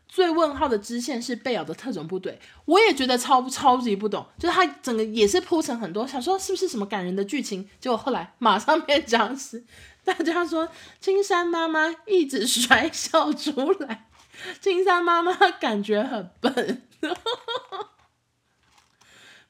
[0.09, 9.65] 最问号的支线是贝尔的特种部队，我也觉得超超级不懂，就是他整个也是铺成很多，想说是不是什么感人的剧情，结果后来马上变僵尸。
[10.05, 10.69] 大家说
[11.01, 14.11] 青山妈妈一直甩笑出来，
[14.61, 16.83] 青山妈妈感觉很笨。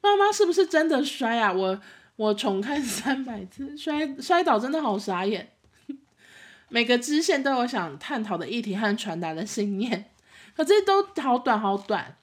[0.02, 1.52] 妈妈是不是真的摔啊？
[1.52, 1.80] 我
[2.16, 5.52] 我重看三百次， 摔摔倒真的好傻眼。
[6.68, 10.12] 每个支线都有想探讨的议题和传达的信念，
[10.54, 12.18] 可这都好短好短。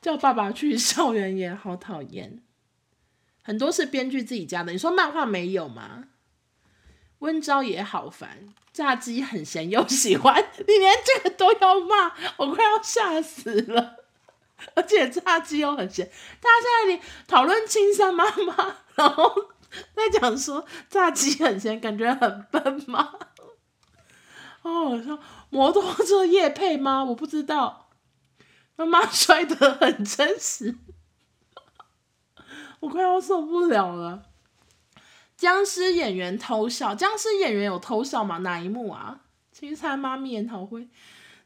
[0.00, 2.42] 叫爸爸去校园也好讨厌，
[3.42, 4.72] 很多是编剧自己加的。
[4.72, 6.04] 你说漫画没有吗？
[7.18, 13.99] 温昭也好烦，炸鸡很咸又喜欢，你连这个都要骂，我快要吓死了。
[14.74, 16.06] 而且炸鸡又很咸，
[16.40, 19.34] 大家在那里讨论青山妈妈，然后
[19.94, 23.12] 在讲说炸鸡很咸，感觉很笨吗？
[24.62, 27.04] 哦，我说摩托车夜配吗？
[27.04, 27.88] 我不知道。
[28.76, 30.76] 妈妈摔得很真实，
[32.80, 34.22] 我快要受不了了。
[35.36, 38.38] 僵尸演员偷笑，僵尸演员有偷笑吗？
[38.38, 39.20] 哪一幕啊？
[39.52, 40.88] 青山妈咪研讨会。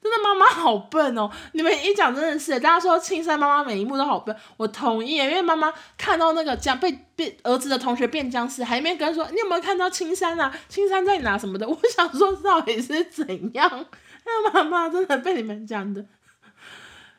[0.05, 1.31] 真的妈妈好笨哦！
[1.53, 10.55] 你们一讲真的是，大家说青山妈妈每一幕都好笨，我同意，因为妈妈看到那个僵被变儿子的同学变僵尸，还没跟他说你有没有看到青山啊？
[10.69, 11.67] 青山在哪什么的？
[11.67, 13.87] 我想说到底是怎样？
[14.27, 16.05] 那妈妈真的被你们讲的，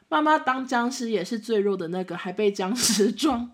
[0.08, 3.50] 妈妈当僵尸也是最弱的那个，还被僵尸撞。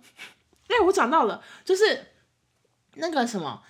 [0.68, 2.08] 哎，我讲到了，就是
[2.96, 3.64] 那个什么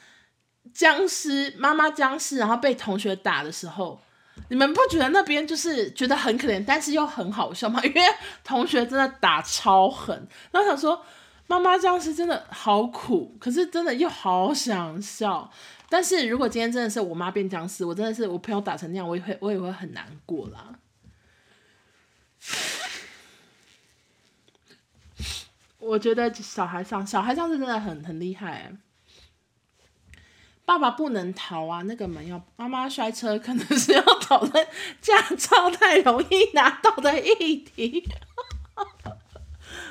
[0.74, 4.02] 僵尸妈妈僵尸，然后被同学打的时候。
[4.52, 7.82] 你们不觉得那边就是觉得很可怜，但是又很好笑吗？
[7.88, 8.02] 因为
[8.44, 11.06] 同学真的打超狠，然后想说
[11.48, 15.50] 妈妈僵尸真的好苦，可是真的又好想笑。
[15.88, 20.76] 但是如果今天真的是我妈变僵尸，我真的是我朋友打成那样，我也会我也会很难过啦。
[25.80, 28.76] 我觉得小孩上小孩上是真的很很厉害欸。
[30.66, 31.82] 爸爸不能逃啊！
[31.84, 34.68] 那个门要妈妈摔车，可能是要讨论
[35.02, 38.08] 驾照太容易拿到的议题。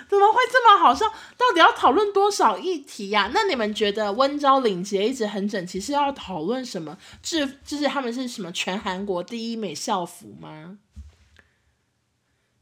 [0.08, 1.06] 怎么会这么好笑？
[1.36, 3.30] 到底要讨论多少议题呀、啊？
[3.32, 6.98] 那你们觉得温昭领结一直很整齐，是要讨论什么？
[7.22, 10.78] 制就是他们是什么全韩国第一美校服吗？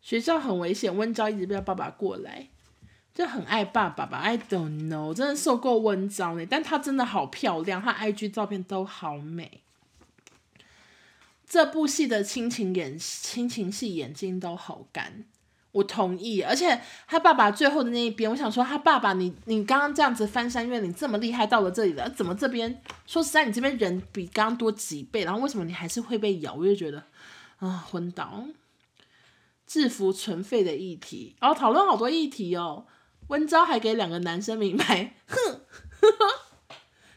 [0.03, 2.49] 学校很危险，温昭一直不要爸爸过来。
[3.19, 9.63] 就很爱爸爸吧，I don't know，真的受够温昭呢，但她真的好漂亮，她 IG 照片都好美。
[11.45, 15.25] 这部戏的亲情演亲情戏眼睛都好干，
[15.73, 16.43] 我同意。
[16.43, 26.55] 而且他爸爸最后的那一边，我想说，他爸爸你你刚刚这样子翻山越岭这么厉害，到了这里了，怎么这边说实在，你这边人比刚刚多几倍，然后为什么你还是会被咬？
[26.55, 27.03] 我就觉得
[27.59, 28.45] 啊，昏倒。
[29.67, 32.87] 制服存废的议题，然后讨论好多议题哦。
[33.29, 35.61] 温昭还给两个男生名牌，哼，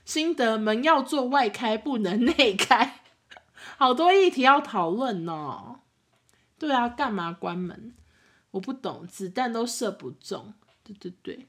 [0.05, 3.01] 心得门要做外开，不能内开，
[3.77, 5.79] 好多议题要讨论哦。
[6.57, 7.93] 对啊，干嘛关门？
[8.51, 10.53] 我不懂，子弹都射不中。
[10.83, 11.47] 对对对，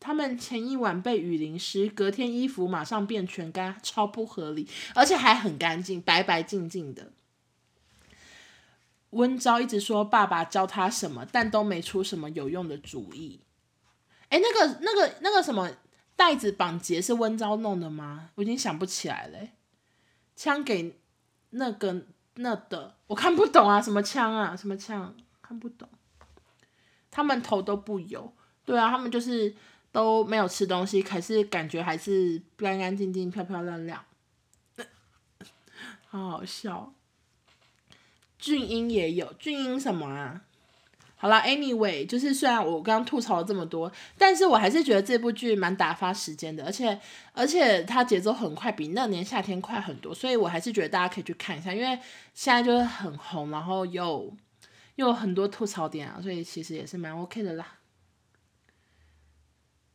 [0.00, 7.12] 他们前一晚被雨淋湿，隔天衣服马上变全干，超不合理，而且还很干净，白白净净的。
[9.14, 13.40] 温昭一直说爸爸教他什么，但都没出什么有用的主意。
[14.28, 15.70] 哎，那个、那个、那个什么
[16.16, 18.30] 袋子绑结是温昭弄的吗？
[18.34, 19.38] 我已经想不起来了。
[20.36, 21.00] 枪给
[21.50, 25.88] 那个那的，我看不懂啊，什么枪啊，什么枪，看不懂。
[27.10, 28.34] 他们头都不油，
[28.64, 29.54] 对啊，他们就是
[29.92, 34.04] 都没有吃东西，可是感觉还是干干净净、漂漂亮亮，
[36.10, 36.92] 好好笑。
[38.44, 40.42] 俊英也有，俊英什么啊？
[41.16, 47.00] 好了，anyway，就是虽然我刚刚吐槽了这么多，但是我还是觉得这部剧蛮打发时间的，而且
[47.32, 51.98] 而且它节奏很快，比那年夏天快很多，所以我还是觉得大家可以去看一下，因为
[52.34, 54.36] 现在就是很红，然后又
[54.96, 57.78] 又有很多吐槽点啊，所以其实也是蛮 OK 的啦。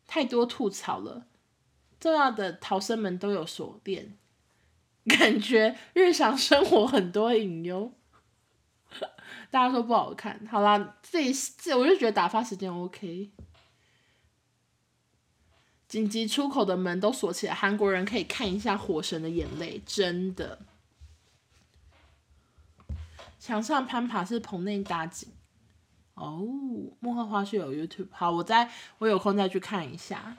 [0.08, 1.28] 太多吐槽了，
[2.00, 4.18] 重要的逃生门都有锁链，
[5.06, 7.94] 感觉日常生活很多隐忧。
[9.52, 13.32] 大家说不好看，好啦，这这我就觉得打发时间 OK。
[15.88, 20.60] 紧急出口的门都锁起来，韩国人可以看一下《火神的眼泪》，真的。
[23.40, 25.30] 墙上攀爬是棚内搭景。
[26.14, 26.46] 哦，
[27.00, 28.70] 幕后花絮有 YouTube，好，我再
[29.00, 30.36] 我有空再去看一下。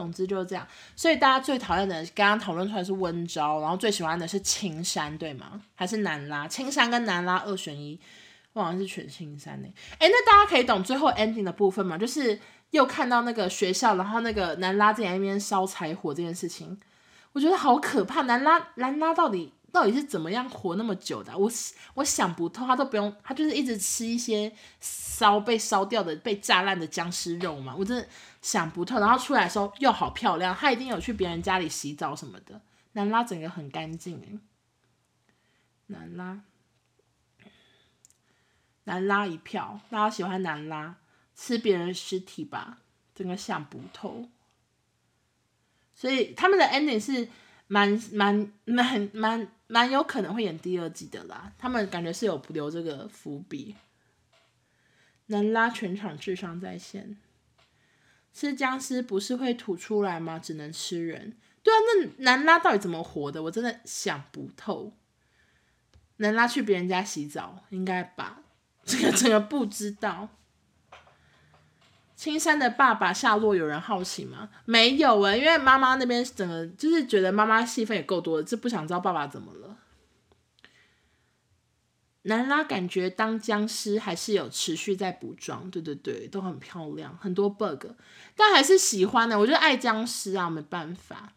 [0.00, 5.60] 总之就是这样，所以大家最讨厌的，刚刚讨论出来是温昭，然后最喜欢的是青山，对吗？
[5.74, 6.48] 还是南拉？
[6.48, 8.00] 青山跟南拉二选一，
[8.54, 9.68] 我好像是选青山呢。
[9.98, 11.98] 哎，那大家可以懂最后 ending 的部分吗？
[11.98, 12.40] 就是
[12.70, 16.80] 又看到那个学校，然后那个南拉在那边烧柴火这件事情，
[17.32, 18.22] 我觉得好可怕。
[18.22, 19.52] 南拉南拉到底？
[19.72, 21.32] 到底是怎么样活那么久的？
[21.38, 21.48] 我
[21.94, 28.04] 我想不透，他都不用，他就是一直吃一些烧被烧掉的、被炸烂的僵尸肉嘛，我真的
[28.40, 28.98] 想不透。
[28.98, 32.60] 然后出来的时候又好漂亮，他一定有去别人家里洗澡什么的。
[32.92, 34.38] 南拉整个很干净诶，
[35.86, 36.42] 南拉，
[38.84, 40.96] 南拉一票，大家喜欢南拉，
[41.34, 42.78] 吃别人尸体吧，
[43.14, 44.28] 整个想不透。
[45.94, 47.28] 所以他们的 ending 是。
[47.72, 53.76] 蛮蛮蛮蛮蛮有可能会演第二季的啦，他们感觉是有留这个伏笔。
[55.26, 57.16] 能拉全场智商在线，
[58.32, 60.38] 吃僵尸不是会吐出来吗？
[60.38, 61.36] 只能吃人。
[61.62, 63.42] 对啊，那南拉到底怎么活的？
[63.42, 64.92] 我真的想不透。
[66.16, 68.40] 能拉去别人家洗澡，应该吧？
[68.84, 70.28] 这个这个不知道。
[72.14, 74.50] 青山的爸爸下落有人好奇吗？
[74.66, 79.69] 没有哎、因为妈妈那边整个就是觉得妈妈戏份也够多了，就不想知道爸爸怎么了。
[82.22, 87.86] 南拉感觉当僵尸还是有持续在补妆，对对对，都很漂亮，很多 bug，
[88.36, 89.38] 但还是喜欢的。
[89.38, 91.32] 我觉得爱僵尸啊，没办法。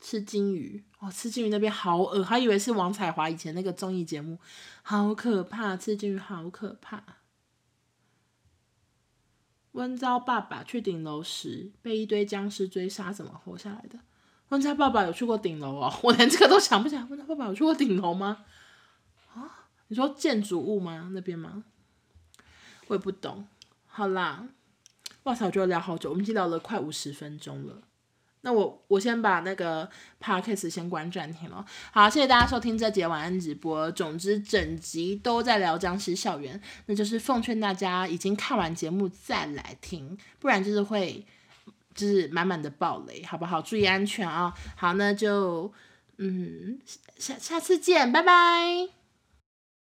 [0.00, 4.38] 吃金鱼哦，吃金鱼那边好恶，还以为是王彩华以前那个综艺节目，
[4.82, 7.02] 好可怕，吃金鱼好可怕。
[9.72, 13.98] 温昭爸爸去顶楼时被一堆僵尸追杀，怎么活下来的？
[14.50, 17.04] 温昭爸爸有去过顶楼哦，我连这个都想不起来。
[17.10, 18.44] 温昭爸爸有去过顶楼吗？
[19.88, 21.10] 你说建筑物吗？
[21.12, 21.64] 那边吗？
[22.86, 23.46] 我也不懂。
[23.86, 24.46] 好啦，
[25.24, 27.82] 哇塞，我觉得聊好久，我们已经聊了快五十分钟了。
[28.42, 31.64] 那我我先把那个 podcast 先关暂停了。
[31.90, 33.90] 好，谢谢大家收听这节晚安直播。
[33.90, 41.26] 总之，整集都在聊僵尸校园，那就是奉劝大家已经看完节目再来听，不然就是会
[41.94, 43.60] 就是满满的暴雷，好不好？
[43.60, 45.72] 注意安全啊、好，那就
[46.18, 46.78] 嗯，
[47.18, 48.97] 下下次见，拜拜。